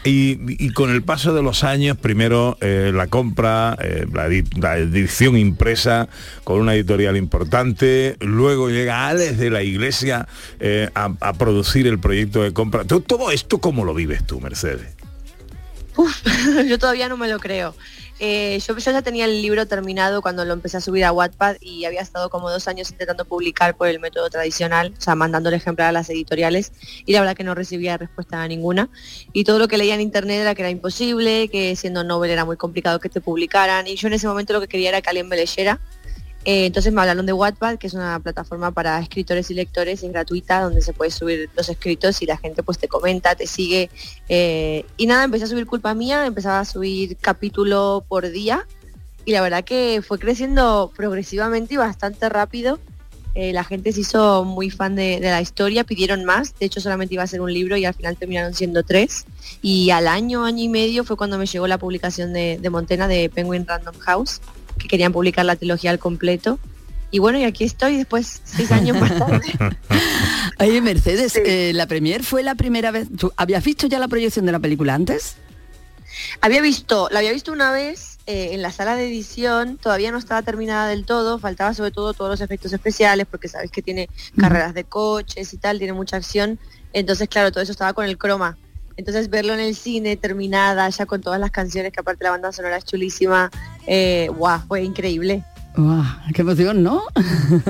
[0.04, 4.58] y, y con el paso de los años, primero eh, la compra, eh, la, edi-
[4.60, 6.08] la edición impresa
[6.44, 10.28] con una editorial importante, luego llega Alex de la iglesia
[10.60, 12.84] eh, a, a producir el proyecto de compra.
[12.86, 14.88] Todo, todo esto, ¿cómo lo vives tú, Mercedes?
[15.98, 16.16] Uf,
[16.68, 17.76] yo todavía no me lo creo.
[18.20, 21.84] Eh, yo, ya tenía el libro terminado cuando lo empecé a subir a Wattpad y
[21.84, 25.56] había estado como dos años intentando publicar por el método tradicional, o sea, mandando el
[25.56, 26.72] ejemplar a las editoriales
[27.06, 28.90] y la verdad que no recibía respuesta ninguna.
[29.34, 32.46] Y todo lo que leía en internet era que era imposible, que siendo novel era
[32.46, 35.10] muy complicado que te publicaran y yo en ese momento lo que quería era que
[35.10, 35.82] alguien me leyera.
[36.46, 40.12] Eh, entonces me hablaron de Wattpad, que es una plataforma para escritores y lectores, es
[40.12, 43.90] gratuita, donde se puede subir los escritos y la gente pues te comenta, te sigue.
[44.30, 48.68] eh, y nada, empecé a subir culpa mía, empezaba a subir capítulo por día
[49.26, 52.80] y la verdad que fue creciendo progresivamente y bastante rápido.
[53.34, 57.16] Eh, la gente se hizo muy fan de, la historia, pidieron más, de hecho solamente
[57.16, 59.26] iba a ser un libro y al final terminaron siendo tres.
[59.64, 63.30] Y al año, año y medio fue cuando me llegó la publicación de Montena de
[63.30, 64.42] Penguin Random House,
[64.78, 66.60] que querían publicar la trilogía al completo.
[67.12, 69.54] Y bueno, y aquí estoy después, seis años más tarde.
[70.60, 73.08] Oye, Mercedes, eh, la premier fue la primera vez.
[73.18, 75.38] ¿Tú habías visto ya la proyección de la película antes?
[76.42, 80.18] Había visto, la había visto una vez eh, en la sala de edición, todavía no
[80.18, 84.10] estaba terminada del todo, faltaba sobre todo todos los efectos especiales, porque sabes que tiene
[84.40, 86.60] carreras de coches y tal, tiene mucha acción.
[86.94, 88.58] Entonces, claro, todo eso estaba con el croma.
[88.98, 92.52] Entonces verlo en el cine terminada, ya con todas las canciones, que aparte la banda
[92.52, 93.52] sonora es chulísima,
[93.88, 95.44] eh, guau, fue increíble.
[96.34, 97.04] Qué emoción, ¿no?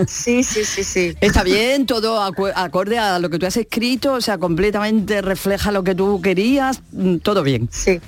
[0.08, 1.16] Sí, sí, sí, sí.
[1.22, 5.84] Está bien, todo acorde a lo que tú has escrito, o sea, completamente refleja lo
[5.84, 7.68] que tú querías, mm, todo bien.
[7.72, 8.00] Sí.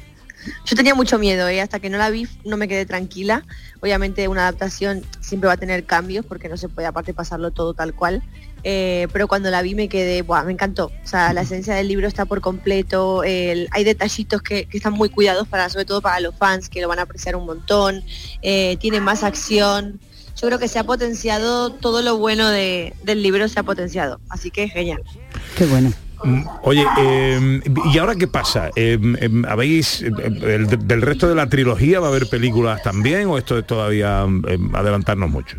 [0.66, 1.62] Yo tenía mucho miedo, ¿eh?
[1.62, 3.44] hasta que no la vi no me quedé tranquila.
[3.82, 7.74] Obviamente una adaptación siempre va a tener cambios porque no se puede aparte pasarlo todo
[7.74, 8.24] tal cual.
[8.64, 10.88] Eh, pero cuando la vi me quedé, buah, me encantó.
[11.04, 13.24] O sea, la esencia del libro está por completo.
[13.24, 16.82] el- hay detallitos que, que están muy cuidados para, sobre todo para los fans, que
[16.82, 18.04] lo van a apreciar un montón.
[18.42, 20.00] Eh, tiene más acción.
[20.40, 24.20] Yo creo que se ha potenciado todo lo bueno de- del libro se ha potenciado.
[24.30, 25.02] Así que genial.
[25.58, 25.92] Qué bueno.
[26.24, 27.62] Mm, Oye, eh,
[27.94, 28.70] ¿y ahora qué pasa?
[28.76, 33.28] Eh, eh, ¿Habéis eh, el- del resto de la trilogía va a haber películas también
[33.28, 35.58] o esto es todavía eh, adelantarnos mucho?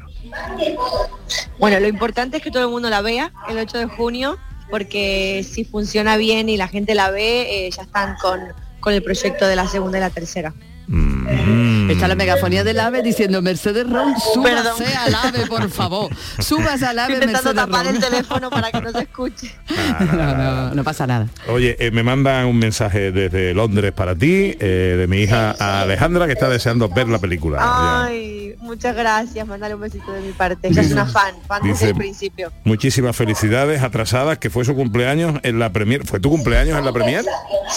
[1.59, 4.39] Bueno, lo importante es que todo el mundo la vea el 8 de junio,
[4.71, 8.41] porque si funciona bien y la gente la ve, eh, ya están con,
[8.81, 10.55] con el proyecto de la segunda y la tercera.
[10.89, 14.65] Está la megafonía del AVE diciendo Mercedes Ron, Perdón.
[14.77, 16.11] súbase al AVE, por favor.
[16.39, 17.95] Súbase al AVE, Estoy intentando Mercedes tapar Ron.
[17.97, 19.55] el teléfono para que no se escuche.
[20.13, 21.27] no, no, no pasa nada.
[21.49, 25.51] Oye, eh, me mandan un mensaje desde Londres para ti, eh, de mi hija
[25.83, 27.59] Alejandra, que está deseando ver la película.
[27.59, 28.05] Ya.
[28.05, 30.69] Ay, muchas gracias, mandale un besito de mi parte.
[30.69, 32.53] Ella es una fan, fan desde Dice- el principio.
[32.65, 36.07] Muchísimas felicidades atrasadas, que fue su cumpleaños en la premier.
[36.07, 37.25] ¿Fue tu cumpleaños en la premier?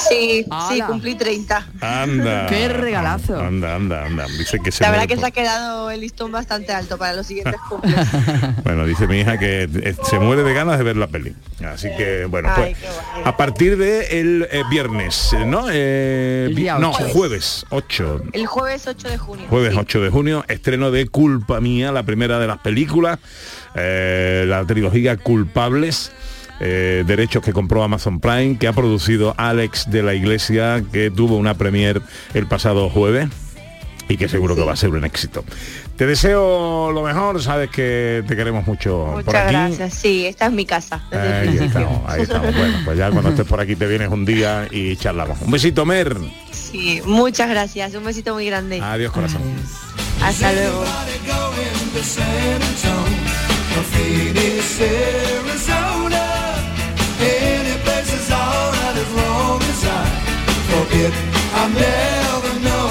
[0.09, 0.87] Sí, sí, ¡Hala!
[0.87, 1.65] cumplí 30.
[1.81, 2.47] Anda.
[2.47, 2.67] ¡Qué
[3.01, 3.39] regalazo!
[3.39, 4.25] Anda, anda, anda.
[4.37, 7.27] Dice que se La verdad que se ha quedado el listón bastante alto para los
[7.27, 7.95] siguientes cumples.
[8.63, 11.35] Bueno, dice mi hija que eh, se muere de ganas de ver la peli.
[11.65, 15.67] Así que, bueno, Ay, pues a partir de el eh, viernes, ¿no?
[15.71, 18.23] Eh, El día vi- no, jueves 8.
[18.33, 19.45] El jueves 8 de junio.
[19.49, 19.79] Jueves sí.
[19.79, 23.19] 8 de junio, estreno de Culpa Mía, la primera de las películas,
[23.75, 26.11] eh, la trilogía Culpables.
[26.63, 31.35] Eh, derechos que compró Amazon Prime, que ha producido Alex de la Iglesia, que tuvo
[31.37, 32.01] una premier
[32.33, 33.27] el pasado jueves
[34.07, 35.43] y que seguro que va a ser un éxito.
[35.95, 39.53] Te deseo lo mejor, sabes que te queremos mucho por Muchas aquí.
[39.53, 39.93] gracias.
[39.93, 41.03] Sí, esta es mi casa.
[41.09, 42.55] Desde Ahí estamos, ahí estamos.
[42.55, 45.39] Bueno, pues ya cuando estés por aquí te vienes un día y charlamos.
[45.41, 46.15] Un besito, Mer.
[46.51, 47.93] Sí, muchas gracias.
[47.95, 48.81] Un besito muy grande.
[48.81, 49.41] Adiós, corazón.
[50.21, 50.83] Hasta luego.
[60.71, 61.13] forget.
[61.53, 62.90] I never know.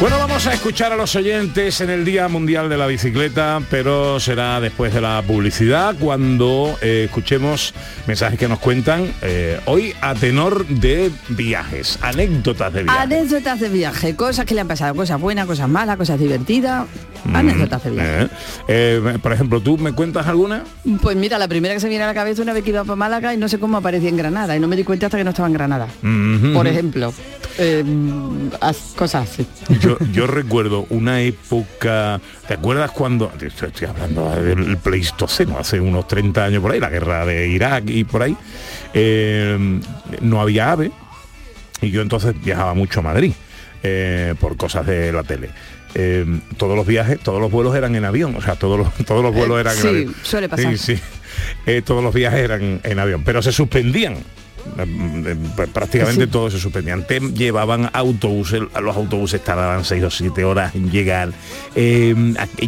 [0.00, 4.18] Bueno, vamos a escuchar a los oyentes en el Día Mundial de la Bicicleta, pero
[4.18, 7.74] será después de la publicidad cuando eh, escuchemos
[8.06, 13.02] mensajes que nos cuentan eh, hoy a tenor de viajes, anécdotas de viajes.
[13.02, 16.86] Anécdotas de viaje, cosas que le han pasado, cosas buenas, cosas malas, cosas divertidas.
[17.34, 18.28] Anécdotas de viaje.
[18.68, 20.64] Eh, por ejemplo, ¿tú me cuentas alguna?
[21.02, 22.96] Pues mira, la primera que se viene a la cabeza una vez que iba para
[22.96, 25.24] Málaga y no sé cómo aparecía en Granada y no me di cuenta hasta que
[25.24, 25.88] no estaba en Granada.
[26.00, 26.54] Mhm.
[26.54, 27.12] Por ejemplo,
[27.58, 27.84] eh,
[28.60, 29.46] as- cosas así.
[29.80, 36.44] Yo, yo recuerdo una época, ¿te acuerdas cuando, estoy hablando del Pleistoceno, hace unos 30
[36.44, 38.36] años por ahí, la guerra de Irak y por ahí,
[38.94, 39.80] eh,
[40.20, 40.90] no había ave
[41.80, 43.32] y yo entonces viajaba mucho a Madrid
[43.82, 45.50] eh, por cosas de la tele.
[45.94, 46.24] Eh,
[46.56, 49.34] todos los viajes, todos los vuelos eran en avión, o sea, todos los, todos los
[49.34, 50.14] vuelos eran sí, en avión.
[50.22, 50.76] suele pasar.
[50.78, 51.02] Sí, sí.
[51.66, 54.16] Eh, todos los viajes eran en avión, pero se suspendían.
[54.78, 56.30] Eh, pr- prácticamente Sí.
[56.30, 57.06] todos se suspendían.
[57.06, 61.30] Te llevaban autobuses, los autobuses tardaban seis o siete horas en llegar.
[61.74, 62.14] Eh,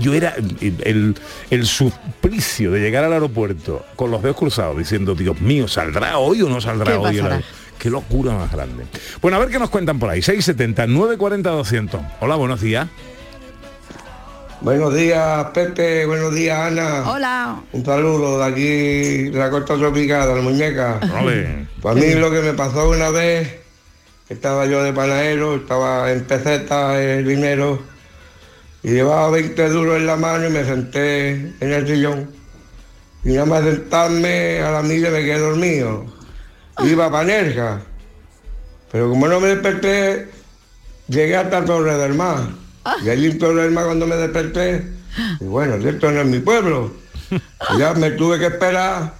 [0.00, 1.14] yo era el,
[1.50, 6.42] el suplicio de llegar al aeropuerto con los dedos cruzados diciendo, Dios mío, ¿saldrá hoy
[6.42, 7.18] o no saldrá ¿Qué hoy?
[7.18, 7.42] avión?".
[7.78, 8.85] Qué locura más grande.
[9.20, 10.22] Bueno, a ver qué nos cuentan por ahí.
[10.22, 12.00] 670 940 200.
[12.20, 12.87] Hola, buenos días.
[14.62, 16.07] Buenos días, Pepe.
[16.07, 17.03] Buenos días, Ana.
[17.11, 17.61] Hola.
[17.72, 21.01] Un saludo de aquí, de la costa tropical, de la muñeca.
[21.20, 21.66] Ole.
[21.81, 23.57] Pues a mí lo que me pasó una vez,
[24.29, 27.83] estaba yo de panadero, estaba en peseta el dinero,
[28.85, 32.31] y llevaba 20 duros en la mano y me senté en el sillón.
[33.25, 36.07] Y nada más sentarme a la milla me quedé dormido.
[36.85, 37.81] Iba para Nerja.
[38.92, 40.29] Pero como no me desperté,
[41.09, 42.62] llegué hasta Torre del Mar.
[43.04, 43.08] Y
[43.60, 44.86] del Mar cuando me desperté,
[45.40, 46.92] y bueno, esto no es mi pueblo.
[47.30, 49.14] Y ya me tuve que esperar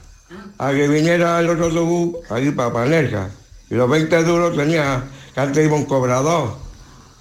[0.59, 3.29] a que viniera el otro autobús aquí para Panerja.
[3.71, 6.57] Y los 20 duros tenía, que antes iba un cobrador.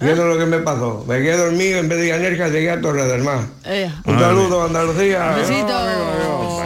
[0.00, 1.04] Y eso es lo que me pasó.
[1.08, 3.40] Me quedé dormido, en vez de ir a Nerja llegué a Torre del Mar.
[3.64, 5.34] Eh, Un Madre saludo, Andalucía.
[5.36, 5.44] Hay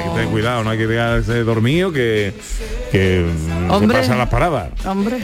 [0.04, 2.32] que tener cuidado, no hay que quedarse dormido que,
[2.90, 3.26] que
[3.78, 4.70] se pasan las paradas.
[4.86, 5.18] hombre.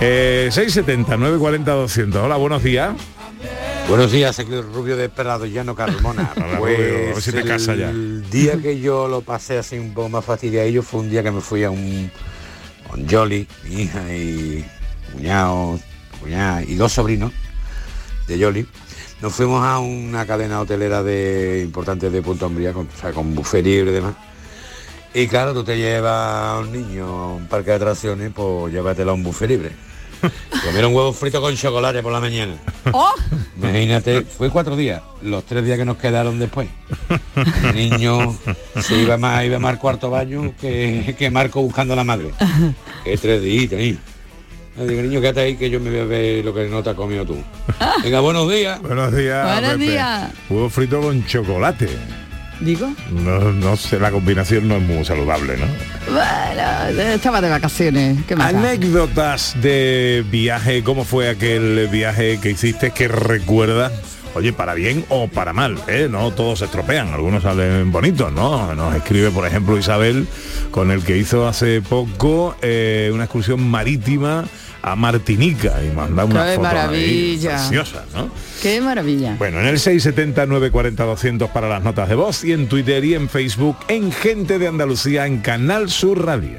[0.00, 2.22] Eh, 670 940 200.
[2.24, 2.92] Hola, buenos días.
[3.88, 6.32] Buenos días, aquí el Rubio de Prado Llano Carmona.
[6.58, 7.90] Pues Rubio, a ver si te casa ya.
[7.90, 11.30] el día que yo lo pasé así un poco más fastidiado fue un día que
[11.30, 12.10] me fui a un
[12.88, 14.64] con Jolly, mi hija y
[15.12, 15.78] cuñado,
[16.20, 17.32] cuñada y dos sobrinos
[18.26, 18.66] de Jolly.
[19.22, 23.34] Nos fuimos a una cadena hotelera de importante de Punta Umbría, con, o sea, con
[23.34, 24.14] buffet libre y demás.
[25.12, 29.10] Y claro, tú te llevas a un niño a un parque de atracciones, pues llévatelo
[29.10, 29.72] a un buffet libre.
[30.64, 32.54] Comieron huevos fritos con chocolate por la mañana.
[32.92, 33.14] ¡Oh!
[33.56, 36.68] Imagínate, fue cuatro días, los tres días que nos quedaron después.
[37.64, 38.36] El niño
[38.80, 42.30] se iba más, iba más al cuarto baño que, que Marco buscando a la madre.
[43.04, 43.98] Qué tres días, niño.
[44.78, 46.90] Le digo, niño, quédate ahí que yo me voy a ver lo que no te
[46.90, 47.36] has comido tú.
[48.02, 48.80] Venga, buenos días.
[48.80, 49.60] Buenos días.
[49.60, 50.30] Buenos días.
[50.48, 51.88] Huevo frito con chocolate.
[52.60, 55.66] Digo, No, no sé, la combinación no es muy saludable, ¿no?
[56.12, 58.18] bueno, estaba de vacaciones.
[58.28, 58.58] ¿Qué más da?
[58.58, 63.92] Anécdotas de viaje, ¿cómo fue aquel viaje que hiciste que recuerdas?
[64.34, 66.06] Oye, para bien o para mal, ¿eh?
[66.08, 68.74] No todos se estropean, algunos salen bonitos, ¿no?
[68.74, 70.28] Nos escribe, por ejemplo, Isabel,
[70.70, 74.44] con el que hizo hace poco eh, una excursión marítima
[74.82, 77.50] a Martinica y manda una ¡Qué foto ahí maravilla!
[77.56, 78.30] preciosa, ¿no?
[78.62, 79.36] Qué maravilla.
[79.38, 83.76] Bueno, en el 670-940-200 para las notas de voz y en Twitter y en Facebook
[83.88, 86.58] en Gente de Andalucía en Canal Sur Radio.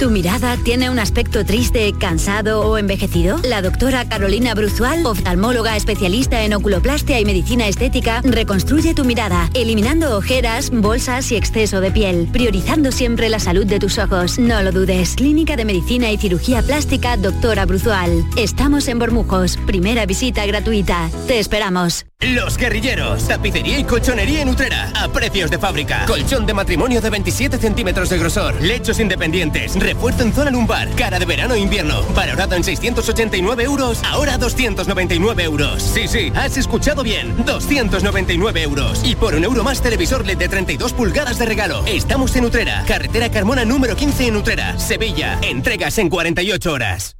[0.00, 3.38] ¿Tu mirada tiene un aspecto triste, cansado o envejecido?
[3.44, 10.16] La doctora Carolina Bruzual, oftalmóloga especialista en oculoplastia y medicina estética, reconstruye tu mirada, eliminando
[10.16, 14.38] ojeras, bolsas y exceso de piel, priorizando siempre la salud de tus ojos.
[14.38, 15.16] No lo dudes.
[15.16, 18.24] Clínica de Medicina y Cirugía Plástica, doctora Bruzual.
[18.38, 19.58] Estamos en Bormujos.
[19.66, 21.10] Primera visita gratuita.
[21.26, 22.06] Te esperamos.
[22.20, 26.04] Los guerrilleros, tapicería y colchonería en Utrera, a precios de fábrica.
[26.06, 31.18] Colchón de matrimonio de 27 centímetros de grosor, lechos independientes, refuerzo en zona lumbar, cara
[31.18, 35.82] de verano e invierno, valorado en 689 euros, ahora 299 euros.
[35.82, 39.00] Sí, sí, has escuchado bien, 299 euros.
[39.04, 41.84] Y por un euro más televisor LED de 32 pulgadas de regalo.
[41.86, 45.38] Estamos en Utrera, carretera Carmona número 15 en Utrera, Sevilla.
[45.42, 47.19] Entregas en 48 horas.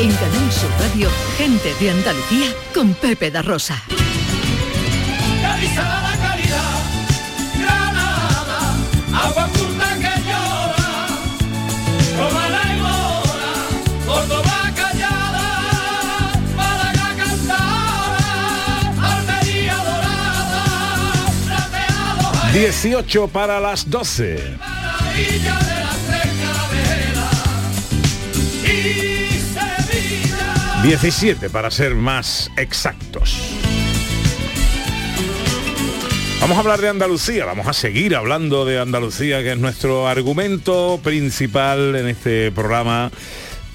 [0.00, 3.82] En Canal Sur Radio, gente de Andalucía con Pepe da Rosa.
[5.42, 6.80] Calizada calidad,
[7.60, 8.60] Granada,
[9.12, 11.06] agua punta que llora,
[12.16, 13.52] Romana y Mora,
[14.06, 18.24] Córdoba callada, Málaga cantada,
[19.02, 20.64] Almería dorada,
[21.44, 24.56] Plateado 18 para las 12.
[30.82, 33.36] 17 para ser más exactos.
[36.40, 40.98] Vamos a hablar de Andalucía, vamos a seguir hablando de Andalucía, que es nuestro argumento
[41.02, 43.10] principal en este programa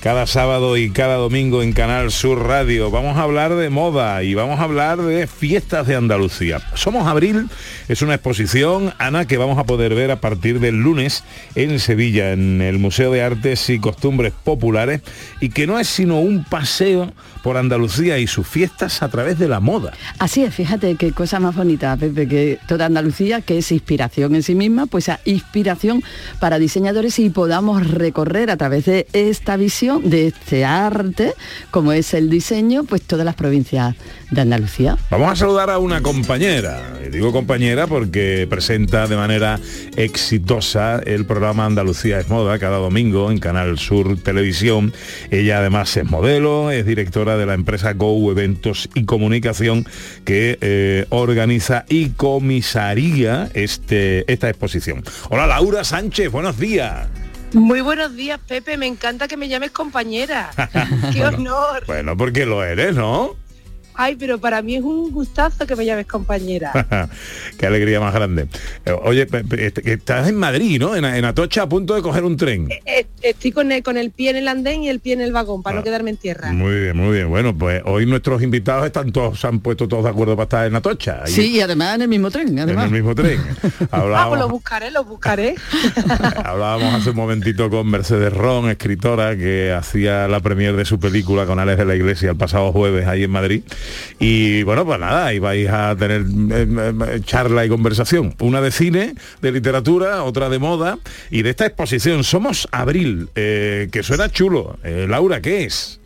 [0.05, 2.91] cada sábado y cada domingo en Canal Sur Radio.
[2.91, 6.61] Vamos a hablar de moda y vamos a hablar de fiestas de Andalucía.
[6.75, 7.49] Somos Abril,
[7.87, 11.23] es una exposición, Ana, que vamos a poder ver a partir del lunes
[11.55, 15.01] en Sevilla, en el Museo de Artes y Costumbres Populares,
[15.41, 17.11] y que no es sino un paseo
[17.45, 19.93] por Andalucía y sus fiestas a través de la moda.
[20.17, 24.41] Así es, fíjate qué cosa más bonita, Pepe, que toda Andalucía, que es inspiración en
[24.41, 26.01] sí misma, pues a inspiración
[26.39, 31.35] para diseñadores y podamos recorrer a través de esta visión de este arte,
[31.69, 33.95] como es el diseño, pues todas las provincias
[34.31, 34.97] de Andalucía.
[35.09, 36.81] Vamos a saludar a una compañera.
[37.05, 39.59] Y digo compañera porque presenta de manera
[39.95, 44.93] exitosa el programa Andalucía es Moda cada domingo en Canal Sur Televisión.
[45.31, 49.85] Ella además es modelo, es directora de la empresa Go Eventos y Comunicación
[50.23, 55.03] que eh, organiza y comisaría este, esta exposición.
[55.29, 57.07] Hola Laura Sánchez, buenos días.
[57.53, 58.75] Muy buenos días, Pepe.
[58.75, 60.51] Me encanta que me llames compañera.
[61.13, 61.83] ¡Qué Bueno, honor!
[61.87, 63.35] Bueno, porque lo eres, ¿no?
[63.97, 66.71] Ay, pero para mí es un gustazo que me llames compañera.
[67.57, 68.47] Qué alegría más grande.
[68.85, 70.95] Eh, Oye, pe- pe- est- estás en Madrid, ¿no?
[70.95, 72.69] En, en Atocha a punto de coger un tren.
[72.85, 75.31] Eh, Estoy con el, con el pie en el andén y el pie en el
[75.31, 75.79] vagón para Ah.
[75.79, 76.51] no quedarme en tierra.
[76.51, 77.29] Muy bien, muy bien.
[77.29, 80.67] Bueno, pues hoy nuestros invitados están todos, se han puesto todos de acuerdo para estar
[80.67, 81.21] en Atocha.
[81.25, 83.39] Ahí, Sí, y además en el mismo tren, en el mismo tren.
[83.55, 83.57] Ah,
[83.89, 85.55] pues lo Hablábamos, buscaré, lo buscaré.
[86.43, 91.45] hablábamos hace un momentito con Mercedes Ron, escritora, que hacía la premier de su película
[91.45, 93.63] con Alex de la Iglesia el pasado jueves ahí en Madrid.
[94.19, 96.67] Y bueno, pues nada, ahí vais a tener eh,
[97.15, 98.35] eh, charla y conversación.
[98.39, 100.97] Una de cine, de literatura, otra de moda
[101.29, 104.77] y de esta exposición Somos Abril, eh, que suena chulo.
[104.83, 105.99] Eh, Laura, ¿qué es?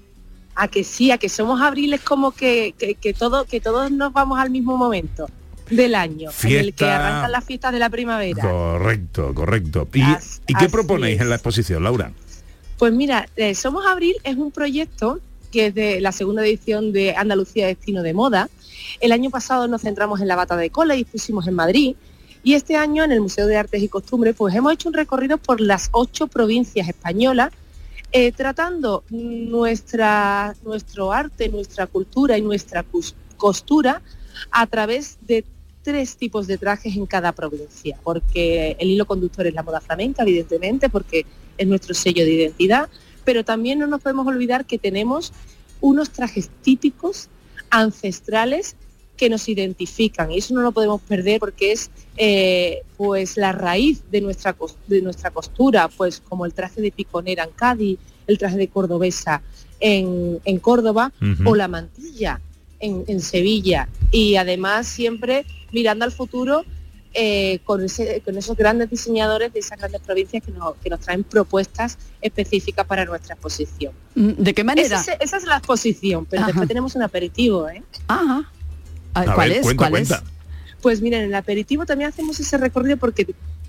[0.55, 3.91] A que sí, a que somos abril es como que, que, que todo, que todos
[3.91, 5.25] nos vamos al mismo momento
[5.69, 6.95] del año, en el que Fiesta.
[6.97, 8.41] arrancan las fiestas de la primavera.
[8.41, 9.87] Correcto, correcto.
[9.93, 11.21] ¿Y, As- ¿y qué proponéis es.
[11.21, 12.11] en la exposición, Laura?
[12.77, 15.21] Pues mira, eh, Somos Abril es un proyecto
[15.51, 18.49] que es de la segunda edición de Andalucía Destino de Moda.
[18.99, 21.95] El año pasado nos centramos en la bata de cola y pusimos en Madrid.
[22.43, 25.37] Y este año en el Museo de Artes y Costumbres pues hemos hecho un recorrido
[25.37, 27.51] por las ocho provincias españolas
[28.11, 32.83] eh, tratando nuestra, nuestro arte, nuestra cultura y nuestra
[33.37, 34.01] costura
[34.49, 35.45] a través de
[35.83, 40.23] tres tipos de trajes en cada provincia, porque el hilo conductor es la moda flamenca,
[40.23, 41.25] evidentemente, porque
[41.55, 42.89] es nuestro sello de identidad,
[43.29, 45.33] pero también no nos podemos olvidar que tenemos
[45.81, 47.29] unos trajes típicos,
[47.69, 48.75] ancestrales,
[49.17, 50.31] que nos identifican.
[50.31, 54.55] Y eso no lo podemos perder porque es eh, pues la raíz de nuestra
[54.87, 59.43] de nuestra costura pues como el traje de piconera en Cádiz el traje de cordobesa
[59.79, 61.13] en, en Córdoba
[61.45, 62.41] o la mantilla
[62.79, 63.89] en, en Sevilla.
[64.09, 66.65] Y además siempre mirando al futuro
[67.13, 70.99] eh, con, ese- con esos grandes diseñadores de esas grandes provincias que nos, que nos
[70.99, 73.93] traen propuestas específicas para nuestra exposición.
[74.15, 74.99] Mm, ¿De qué manera?
[74.99, 76.47] Esa, es- esa es la exposición, pero Ajá.
[76.51, 77.83] después tenemos un aperitivo, ¿eh?
[78.07, 78.51] Ajá.
[79.15, 79.61] Ah, ¿Cuál es?
[79.63, 80.09] cuenta, ¿Cuál es?
[80.09, 80.23] cuenta.
[80.81, 83.27] Pues miren, en el aperitivo también hacemos ese recorrido porque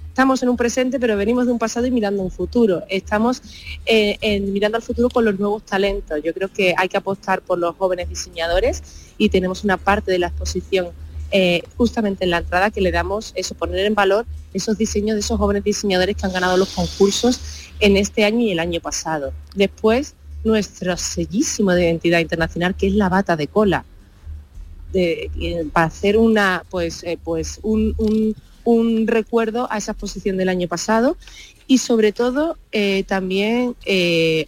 [0.08, 2.82] estamos en un presente, pero venimos de un pasado y mirando un futuro.
[2.88, 3.42] Estamos
[3.86, 6.20] eh, en- mirando al futuro con los nuevos talentos.
[6.22, 8.82] Yo creo que hay que apostar por los jóvenes diseñadores
[9.18, 10.88] y tenemos una parte de la exposición
[11.32, 15.20] eh, justamente en la entrada que le damos eso, poner en valor esos diseños de
[15.20, 17.40] esos jóvenes diseñadores que han ganado los concursos
[17.80, 19.32] en este año y el año pasado.
[19.54, 20.14] Después,
[20.44, 23.84] nuestro sellísimo de identidad internacional, que es la bata de cola
[24.92, 30.36] de- eh, para hacer una pues eh, pues un, un- un recuerdo a esa exposición
[30.36, 31.16] del año pasado
[31.66, 32.58] y sobre todo
[33.06, 33.74] también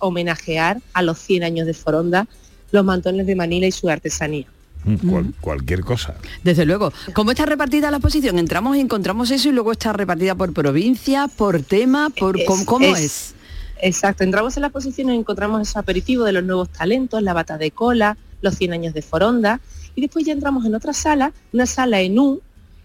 [0.01, 2.27] homenajear a los 100 años de Foronda
[2.73, 4.47] los mantones de Manila y su artesanía.
[4.85, 6.15] Mm, cual- cualquier cosa.
[6.43, 6.93] Desde luego.
[7.15, 8.39] ¿Cómo está repartida la exposición?
[8.39, 12.65] Entramos y encontramos eso y luego está repartida por provincia, por tema, por Es- cómo,
[12.65, 13.35] cómo es- es.
[13.81, 17.59] Exacto, entramos en la exposición y encontramos ese aperitivo de los nuevos talentos, la bata
[17.59, 19.61] de cola, los 100 años de Foronda
[19.95, 22.41] y después ya entramos en otra sala, una sala en U,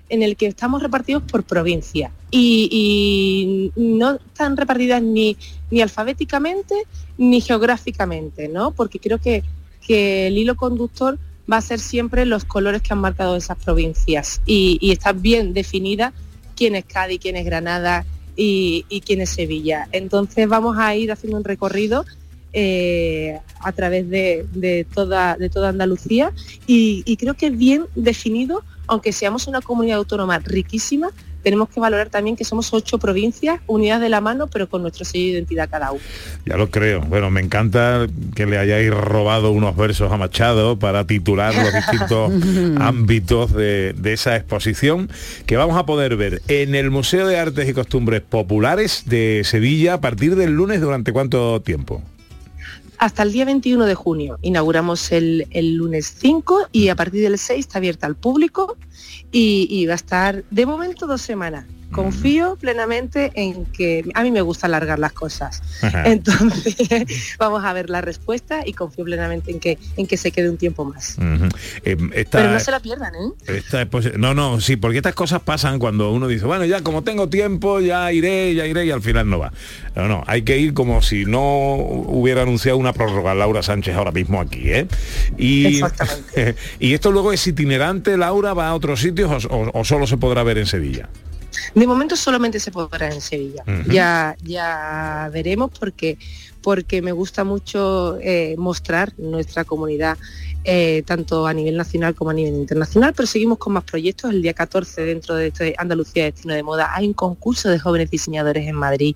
[0.10, 5.36] en el que estamos repartidos por provincia y, y no están repartidas ni,
[5.70, 6.76] ni alfabéticamente
[7.18, 8.72] ni geográficamente, ¿no?
[8.72, 9.44] Porque creo que,
[9.86, 11.20] que el hilo conductor
[11.52, 16.14] va a ser siempre los colores que han marcado esas provincias y, está bien definida
[16.56, 19.88] quién es Cádiz, quién es Granada y, quién es Sevilla.
[19.92, 22.06] Entonces vamos a ir haciendo un recorrido
[22.54, 26.32] eh, a través de, de toda, de toda Andalucía
[26.66, 31.12] y, y creo que es bien definido, aunque seamos una comunidad autónoma riquísima,
[31.44, 35.06] tenemos que valorar también que somos ocho provincias unidas de la mano, pero con nuestro
[35.06, 36.02] sello de identidad cada uno.
[36.46, 37.02] Ya lo creo.
[37.02, 42.32] Bueno, me encanta que le hayáis robado unos versos a Machado para titular los distintos
[42.80, 45.10] ámbitos de, de esa exposición
[45.46, 49.96] que vamos a poder ver en el Museo de Artes y Costumbres Populares de Sevilla
[49.96, 52.02] a partir del lunes durante cuánto tiempo.
[52.98, 54.40] Hasta el día 21 de junio.
[54.42, 58.76] Inauguramos el, el lunes 5 y a partir del 6 está abierta al público
[59.32, 61.66] y, y va a estar de momento dos semanas.
[61.92, 65.62] Confío plenamente en que a mí me gusta alargar las cosas.
[65.82, 66.04] Ajá.
[66.06, 66.76] Entonces,
[67.40, 70.58] vamos a ver la respuesta y confío plenamente en que, en que se quede un
[70.58, 71.18] tiempo más.
[71.84, 73.32] Eh, esta- Pero no se la pierdan, ¿eh?
[73.58, 77.30] esta no, no, sí, porque estas cosas pasan cuando uno dice, bueno, ya como tengo
[77.30, 79.52] tiempo, ya iré, ya iré, y al final no va.
[79.96, 84.12] No, no, hay que ir como si no hubiera anunciado una prórroga Laura Sánchez ahora
[84.12, 84.88] mismo aquí, ¿eh?
[85.38, 85.82] Y,
[86.80, 90.18] y esto luego es itinerante, Laura, va a otros sitios o, o- o solo se
[90.18, 91.10] podrá ver en Sevilla.
[91.74, 93.64] De momento solamente se podrá en Sevilla.
[93.90, 96.18] Ya, ya veremos porque,
[96.62, 100.18] porque me gusta mucho eh, mostrar nuestra comunidad
[100.70, 104.32] eh, tanto a nivel nacional como a nivel internacional, pero seguimos con más proyectos.
[104.32, 108.12] El día 14 dentro de este Andalucía Destino de Moda hay un concurso de jóvenes
[108.12, 109.16] diseñadores en Madrid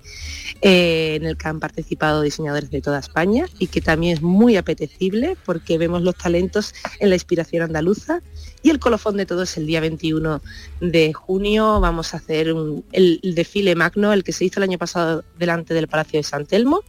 [0.62, 4.56] eh, en el que han participado diseñadores de toda España y que también es muy
[4.56, 8.22] apetecible porque vemos los talentos en la inspiración andaluza
[8.62, 10.40] y el colofón de todo es el día 21
[10.80, 11.80] de junio.
[11.80, 12.54] Vamos a hacer
[12.92, 16.46] el, desfile magno, el que se hizo el año pasado delante del Palacio de San
[16.46, 16.82] Telmo.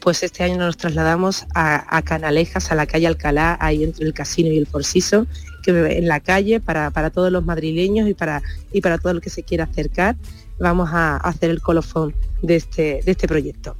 [0.00, 4.50] Pues este año nos trasladamos a, Canalejas, a la calle Alcalá, ahí entre el casino
[4.50, 5.28] y el Seasons,
[5.64, 9.20] que en la calle para, para todos los madrileños y para, y para todo el
[9.20, 10.16] que se quiera acercar.
[10.60, 13.76] Vamos a, hacer el colofón de este, de este proyecto.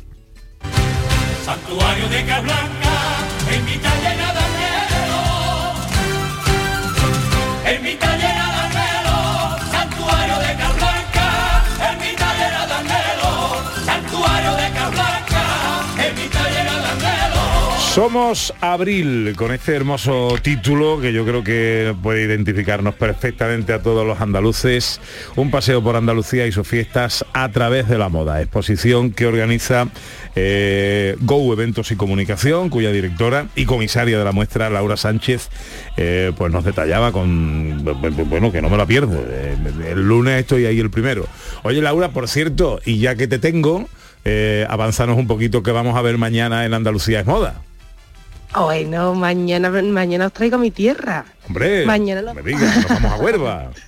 [17.97, 24.07] Somos Abril, con este hermoso título que yo creo que puede identificarnos perfectamente a todos
[24.07, 25.01] los andaluces.
[25.34, 28.42] Un paseo por Andalucía y sus fiestas a través de la moda.
[28.42, 29.88] Exposición que organiza
[30.34, 35.49] eh, Go Eventos y Comunicación, cuya directora y comisaria de la muestra, Laura Sánchez,
[35.97, 37.82] eh, pues nos detallaba con,
[38.28, 39.24] bueno, que no me la pierdo.
[39.26, 39.57] Eh,
[39.88, 41.26] el lunes estoy ahí el primero.
[41.62, 43.88] Oye, Laura, por cierto, y ya que te tengo,
[44.26, 47.62] eh, avanzanos un poquito que vamos a ver mañana en Andalucía es moda.
[48.64, 51.24] Bueno, mañana, mañana os traigo a mi tierra.
[51.46, 53.70] Hombre, Mañana lo- me digas, nos vamos a Huelva.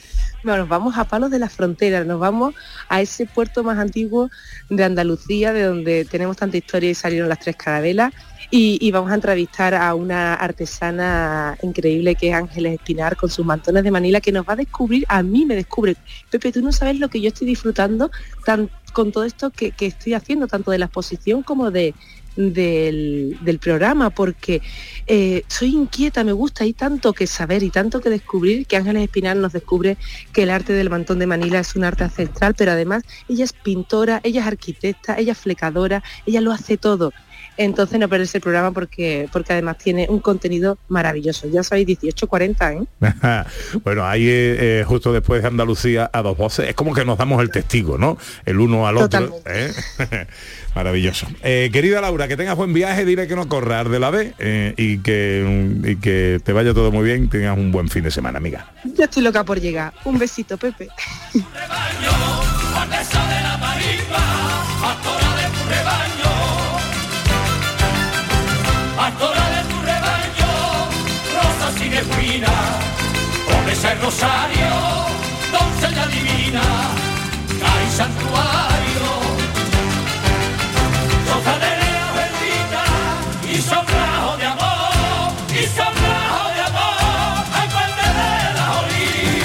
[0.44, 2.54] Bueno, nos vamos a Palos de la Frontera, nos vamos
[2.88, 4.30] a ese puerto más antiguo
[4.70, 8.12] de Andalucía, de donde tenemos tanta historia y salieron las tres carabelas.
[8.48, 13.44] Y, y vamos a entrevistar a una artesana increíble que es Ángeles Espinar con sus
[13.44, 15.96] mantones de Manila que nos va a descubrir, a mí me descubre.
[16.30, 18.10] Pepe, tú no sabes lo que yo estoy disfrutando
[18.46, 21.94] tan, con todo esto que, que estoy haciendo, tanto de la exposición como de,
[22.38, 24.62] del, programa, porque
[25.06, 29.02] eh, soy inquieta, me gusta, hay tanto que saber y tanto que descubrir que Ángeles
[29.02, 29.96] Espinar nos descubre
[30.32, 33.52] que el arte del mantón de Manila es un arte ancestral, pero además ella es
[33.52, 37.12] pintora, ella es arquitecta, ella es flecadora, ella lo hace todo.
[37.58, 41.48] Entonces no perderse el programa porque, porque además tiene un contenido maravilloso.
[41.48, 43.44] Ya sabéis, 18.40, ¿eh?
[43.84, 47.18] bueno, ahí eh, eh, justo después de Andalucía a dos voces, es como que nos
[47.18, 48.16] damos el testigo, ¿no?
[48.46, 49.40] El uno al otro.
[49.46, 49.72] ¿eh?
[50.74, 51.26] Maravilloso.
[51.42, 54.74] Eh, querida Laura, que tengas buen viaje, dile que no corras de la B eh,
[54.76, 58.38] y, que, y que te vaya todo muy bien, tengas un buen fin de semana,
[58.38, 58.72] amiga.
[58.84, 59.92] Ya estoy loca por llegar.
[60.04, 60.88] Un besito, Pepe.
[62.74, 63.58] Condesa de la
[68.98, 69.68] marisma, pastora de tu rebaño.
[69.68, 70.50] Pastora de tu rebaño,
[71.34, 72.54] rosa sin espina.
[73.46, 74.70] Con ese rosario,
[75.52, 76.62] doncella divina,
[77.62, 79.08] hay santuario.
[81.28, 82.84] Rosa de lea bendita,
[83.52, 87.44] y sombrajo de amor, y sombrajo de amor.
[87.54, 89.42] Ay, cuente de la olí,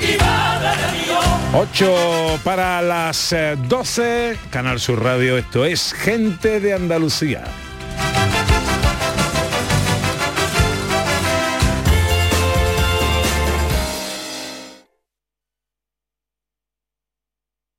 [0.00, 1.24] y madre de Dios.
[1.54, 7.44] 8 para las eh, 12, Canal Sur Radio, esto es Gente de Andalucía.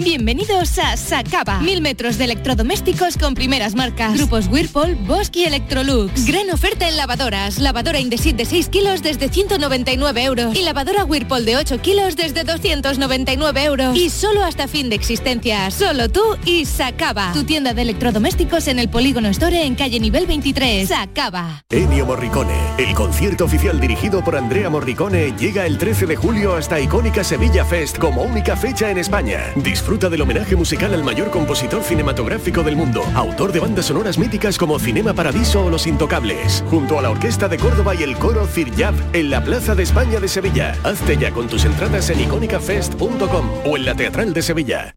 [0.00, 1.58] Bienvenidos a Sacaba.
[1.58, 4.14] Mil metros de electrodomésticos con primeras marcas.
[4.16, 6.24] Grupos Whirlpool, Bosch y Electrolux.
[6.24, 7.58] Gran oferta en lavadoras.
[7.58, 10.54] Lavadora Indesit de 6 kilos desde 199 euros.
[10.54, 13.96] Y lavadora Whirlpool de 8 kilos desde 299 euros.
[13.96, 15.68] Y solo hasta fin de existencia.
[15.72, 17.32] Solo tú y Sacaba.
[17.32, 20.88] Tu tienda de electrodomésticos en el Polígono Store en calle nivel 23.
[20.88, 21.64] Sacaba.
[21.70, 26.78] Ennio Morricone, el concierto oficial dirigido por Andrea Morricone llega el 13 de julio hasta
[26.78, 29.40] icónica Sevilla Fest como única fecha en España.
[29.88, 34.58] Disfruta del homenaje musical al mayor compositor cinematográfico del mundo, autor de bandas sonoras míticas
[34.58, 38.46] como Cinema Paradiso o Los Intocables, junto a la Orquesta de Córdoba y el coro
[38.46, 40.76] Ciryab en la Plaza de España de Sevilla.
[40.84, 44.94] Hazte ya con tus entradas en icónicafest.com o en la Teatral de Sevilla.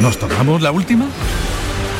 [0.00, 1.04] ¿Nos tomamos la última?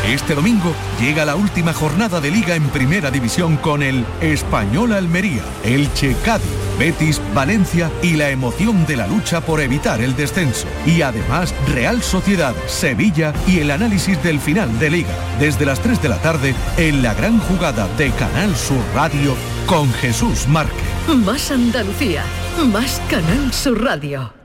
[0.07, 5.43] Este domingo llega la última jornada de liga en primera división con el Español Almería,
[5.65, 6.47] Elche Cádiz,
[6.79, 10.69] Betis, Valencia y la emoción de la lucha por evitar el descenso.
[10.87, 15.15] Y además Real Sociedad, Sevilla y el análisis del final de liga.
[15.41, 19.35] Desde las 3 de la tarde en la gran jugada de Canal Sur Radio
[19.67, 20.85] con Jesús Márquez.
[21.09, 22.23] Más Andalucía,
[22.71, 24.36] más Canal Sur Radio.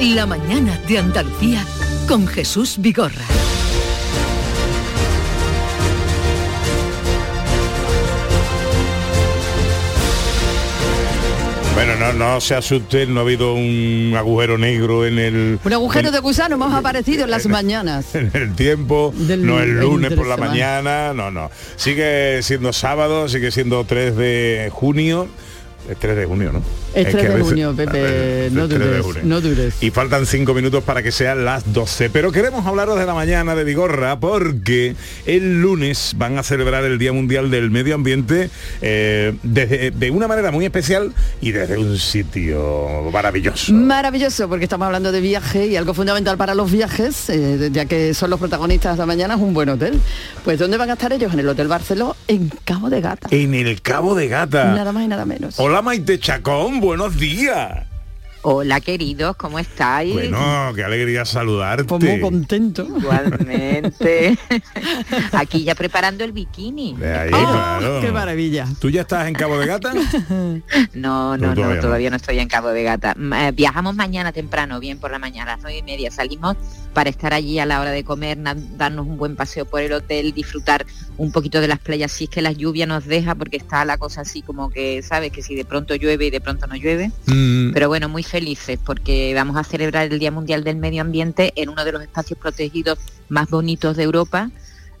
[0.00, 1.64] La mañana de Andalucía
[2.06, 3.24] con Jesús Vigorra.
[11.74, 16.10] Bueno, no, no se asusten, no ha habido un agujero negro en el, Un agujero
[16.10, 18.14] de gusano hemos aparecido en las mañanas.
[18.14, 20.52] en el tiempo, Del- no el lunes por la semana.
[20.52, 21.50] mañana, no, no.
[21.76, 25.28] Sigue siendo sábado, sigue siendo 3 de junio.
[25.90, 26.62] Es 3 de junio, ¿no?
[26.96, 29.74] Es 3 que a de junio, Pepe, no 3 de dures, no dures.
[29.82, 32.10] Y faltan cinco minutos para que sean las 12.
[32.10, 36.98] Pero queremos hablaros de la mañana de Vigorra porque el lunes van a celebrar el
[36.98, 41.98] Día Mundial del Medio Ambiente eh, desde- de una manera muy especial y desde un
[41.98, 43.72] sitio maravilloso.
[43.72, 48.14] Maravilloso, porque estamos hablando de viaje y algo fundamental para los viajes, eh, ya que
[48.14, 50.00] son los protagonistas de la mañana, es un buen hotel.
[50.44, 51.32] Pues ¿dónde van a estar ellos?
[51.32, 53.28] En el Hotel Barceló, en Cabo de Gata.
[53.30, 54.72] En el Cabo de Gata.
[54.72, 55.58] Nada más y nada menos.
[55.58, 57.95] Hola Maite Chacón, buenos días.
[58.42, 60.12] Hola queridos, ¿cómo estáis?
[60.12, 61.82] Bueno, qué alegría saludarte.
[61.82, 62.86] Pues muy contento.
[62.96, 64.38] Igualmente.
[65.32, 66.94] Aquí ya preparando el bikini.
[66.94, 68.00] De ahí, ¡Oh, claro.
[68.00, 68.66] ¡Qué maravilla!
[68.80, 69.92] ¿Tú ya estás en Cabo de Gata?
[70.94, 71.80] No, No, no, todavía no, no.
[71.80, 73.16] todavía no estoy en Cabo de Gata.
[73.18, 76.10] Eh, viajamos mañana temprano, bien por la mañana, a las nueve y media.
[76.12, 76.56] Salimos
[76.94, 78.38] para estar allí a la hora de comer,
[78.76, 80.86] darnos un buen paseo por el hotel, disfrutar
[81.18, 82.12] un poquito de las playas.
[82.12, 85.32] Si es que la lluvia nos deja, porque está la cosa así como que, ¿sabes?
[85.32, 87.10] Que si de pronto llueve y de pronto no llueve.
[87.26, 91.54] Mm, Pero bueno, muy felices porque vamos a celebrar el Día Mundial del Medio Ambiente
[91.56, 92.98] en uno de los espacios protegidos
[93.30, 94.50] más bonitos de Europa.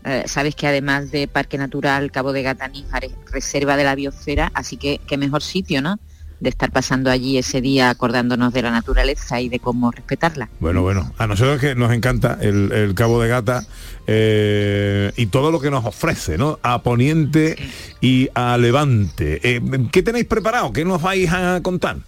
[0.06, 3.94] Eh, sabes que además de Parque Natural Cabo de Gata Níjar es reserva de la
[3.94, 5.98] biosfera, así que qué mejor sitio, ¿no?
[6.40, 10.48] De estar pasando allí ese día acordándonos de la naturaleza y de cómo respetarla.
[10.58, 13.66] Bueno, bueno, a nosotros que nos encanta el, el Cabo de Gata
[14.06, 16.58] eh, y todo lo que nos ofrece, ¿no?
[16.62, 17.56] A Poniente
[18.00, 19.40] y a Levante.
[19.42, 19.60] Eh,
[19.92, 20.72] ¿Qué tenéis preparado?
[20.72, 21.98] ¿Qué nos vais a contar?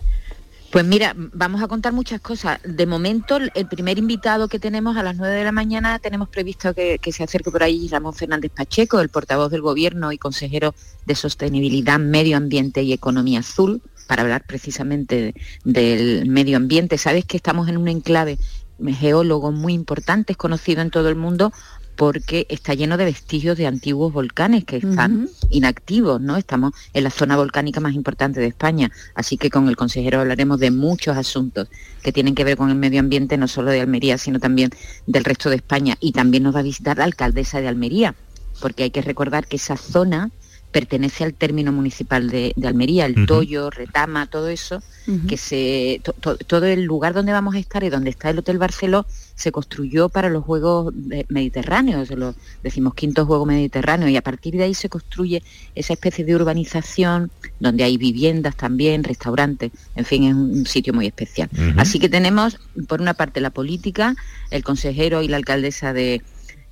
[0.71, 2.61] Pues mira, vamos a contar muchas cosas.
[2.63, 6.75] De momento, el primer invitado que tenemos a las 9 de la mañana, tenemos previsto
[6.75, 10.75] que, se acerque por ahí Ramón Fernández Pacheco, el portavoz del Gobierno y consejero
[11.07, 16.99] de Sostenibilidad, Medio Ambiente y Economía Azul, para hablar precisamente de- del medio ambiente.
[16.99, 18.39] Sabes que estamos en un enclave
[19.01, 21.51] geólogo muy importante, es conocido en todo el mundo
[21.99, 26.37] porque está lleno de vestigios de antiguos volcanes que están inactivos, ¿no?
[26.37, 30.61] Estamos en la zona volcánica más importante de España, así que con el consejero hablaremos
[30.61, 31.67] de muchos asuntos
[32.01, 34.71] que tienen que ver con el medio ambiente, no solo de Almería, sino también
[35.09, 35.97] del resto de España.
[35.99, 38.15] Y también nos va a visitar la alcaldesa de Almería,
[38.61, 40.31] porque hay que recordar que esa zona
[40.71, 43.27] pertenece al término municipal de, de Almería, el Ujú.
[43.27, 44.83] Toyo, Retama, todo eso,
[45.27, 48.39] que se to- to- todo el lugar donde vamos a estar y donde está el
[48.41, 50.93] Hotel Barceló se construyó para los Juegos
[51.31, 55.43] Mediterráneos, los decimos quinto Juego Mediterráneo, y a partir de ahí se construye
[55.75, 61.07] esa especie de urbanización donde hay viviendas también, restaurantes, en fin, es un sitio muy
[61.07, 61.49] especial.
[61.79, 64.15] Así que tenemos, por una parte, la política,
[64.51, 66.21] el consejero y la alcaldesa de,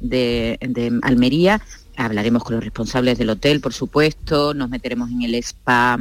[0.00, 1.62] de- de Almería,
[1.96, 5.98] hablaremos con los responsables del hotel, por supuesto, nos meteremos en el spa,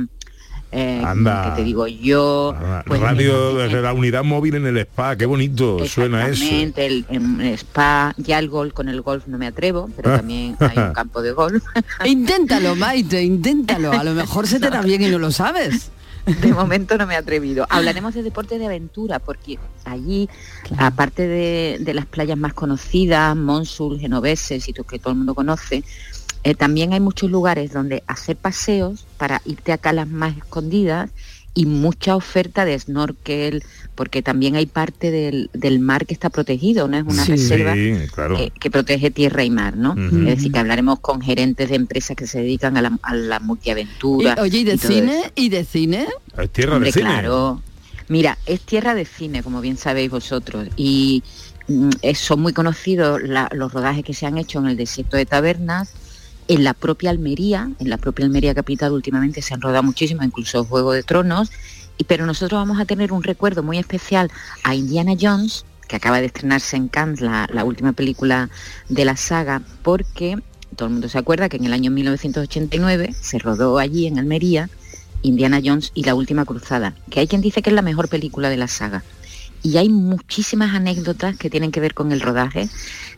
[0.72, 1.44] eh, Anda.
[1.44, 5.86] que te digo yo, pues, Radio desde la unidad móvil en el spa, qué bonito
[5.86, 6.44] suena eso.
[6.44, 10.12] Exactamente, el, en el spa, ya el golf, con el golf no me atrevo, pero
[10.18, 11.64] también hay un campo de golf.
[12.04, 13.94] Inténtalo, Maite, inténtalo.
[13.94, 15.92] A lo mejor se te da bien y no lo sabes.
[16.26, 17.68] De momento no me he atrevido.
[17.70, 20.30] Hablaremos de deportes de aventura, porque allí,
[20.78, 25.84] aparte de, de las playas más conocidas, Monsul, Genovese, sitios que todo el mundo conoce,
[26.46, 31.10] eh, también hay muchos lugares donde hacer paseos para irte a calas más escondidas
[31.58, 33.64] y mucha oferta de snorkel,
[33.96, 36.98] porque también hay parte del, del mar que está protegido, ¿no?
[36.98, 37.32] Es una Sí.
[37.32, 38.36] reserva Sí, claro.
[38.36, 39.94] que, que protege tierra y mar, ¿no?
[39.98, 43.40] Es decir, que hablaremos con gerentes de empresas que se dedican a la, a la
[43.40, 44.36] multiaventura.
[44.38, 45.20] Y, oye, ¿y de cine?
[45.22, 45.32] eso.
[45.36, 46.08] ¿Y de cine?
[46.38, 47.06] Es tierra Hombre, de cine.
[47.10, 47.62] claro.
[48.10, 51.24] Mira, es tierra de cine, como bien sabéis vosotros, y
[51.70, 55.18] mm, eh, son muy conocidos la- los rodajes que se han hecho en el desierto
[55.18, 55.90] de Tabernas,
[56.48, 60.64] en la propia Almería, en la propia Almería capital últimamente se han rodado muchísimo, incluso
[60.66, 61.52] Juego de Tronos,
[62.08, 64.32] pero nosotros vamos a tener un recuerdo muy especial
[64.64, 68.50] a Indiana Jones, que acaba de estrenarse en Cannes, la, la última película
[68.90, 70.38] de la saga, porque
[70.76, 74.70] todo el mundo se acuerda que en el año 1989 se rodó allí en Almería
[75.26, 78.50] Indiana Jones y la última cruzada, que hay quien dice que es la mejor película
[78.50, 79.04] de la saga.
[79.66, 82.70] Y hay muchísimas anécdotas que tienen que ver con el rodaje.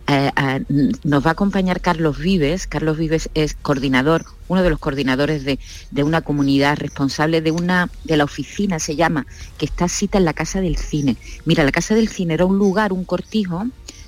[0.08, 0.64] Eh, eh,
[1.04, 2.68] nos va a acompañar Carlos Vives.
[2.68, 5.60] Carlos Vives es coordinador, uno de los coordinadores de,
[5.92, 9.28] de una comunidad responsable de una, de la oficina se llama,
[9.58, 11.18] que está cita en la Casa del Cine.
[11.44, 13.66] Mira, la Casa del Cine era un lugar, un cortijo,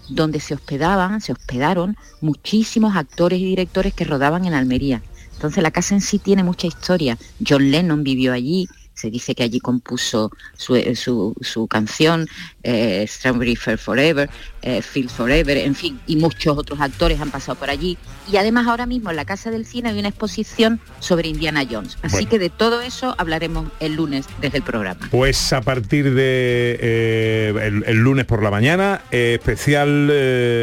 [0.07, 5.01] donde se hospedaban, se hospedaron muchísimos actores y directores que rodaban en Almería.
[5.33, 7.17] Entonces la casa en sí tiene mucha historia.
[7.45, 8.67] John Lennon vivió allí,
[8.99, 12.27] se dice que allí compuso su, eh, su- su canción,
[12.63, 14.29] eh, Strawberry Fair Forever,
[14.61, 17.97] eh, Feel Forever, en fin, y muchos otros actores han pasado por allí.
[18.31, 21.97] Y además ahora mismo en la Casa del Cine hay una exposición sobre Indiana Jones.
[22.01, 22.29] Así Bueno.
[22.29, 25.07] que de todo eso hablaremos el lunes desde el programa.
[25.11, 30.07] Pues a partir de eh, el, el lunes por la mañana, eh, especial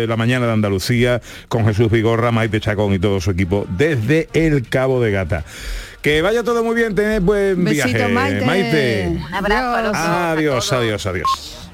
[0.09, 4.69] la mañana de Andalucía con Jesús Vigorra, Maite Chacón y todo su equipo desde el
[4.69, 5.45] Cabo de Gata.
[6.07, 8.09] Que vaya todo muy bien, tened buen Besito, viaje.
[8.47, 9.09] Maite.
[9.09, 9.97] Un abrazo a los.
[9.97, 11.66] Adiós, adiós, adiós.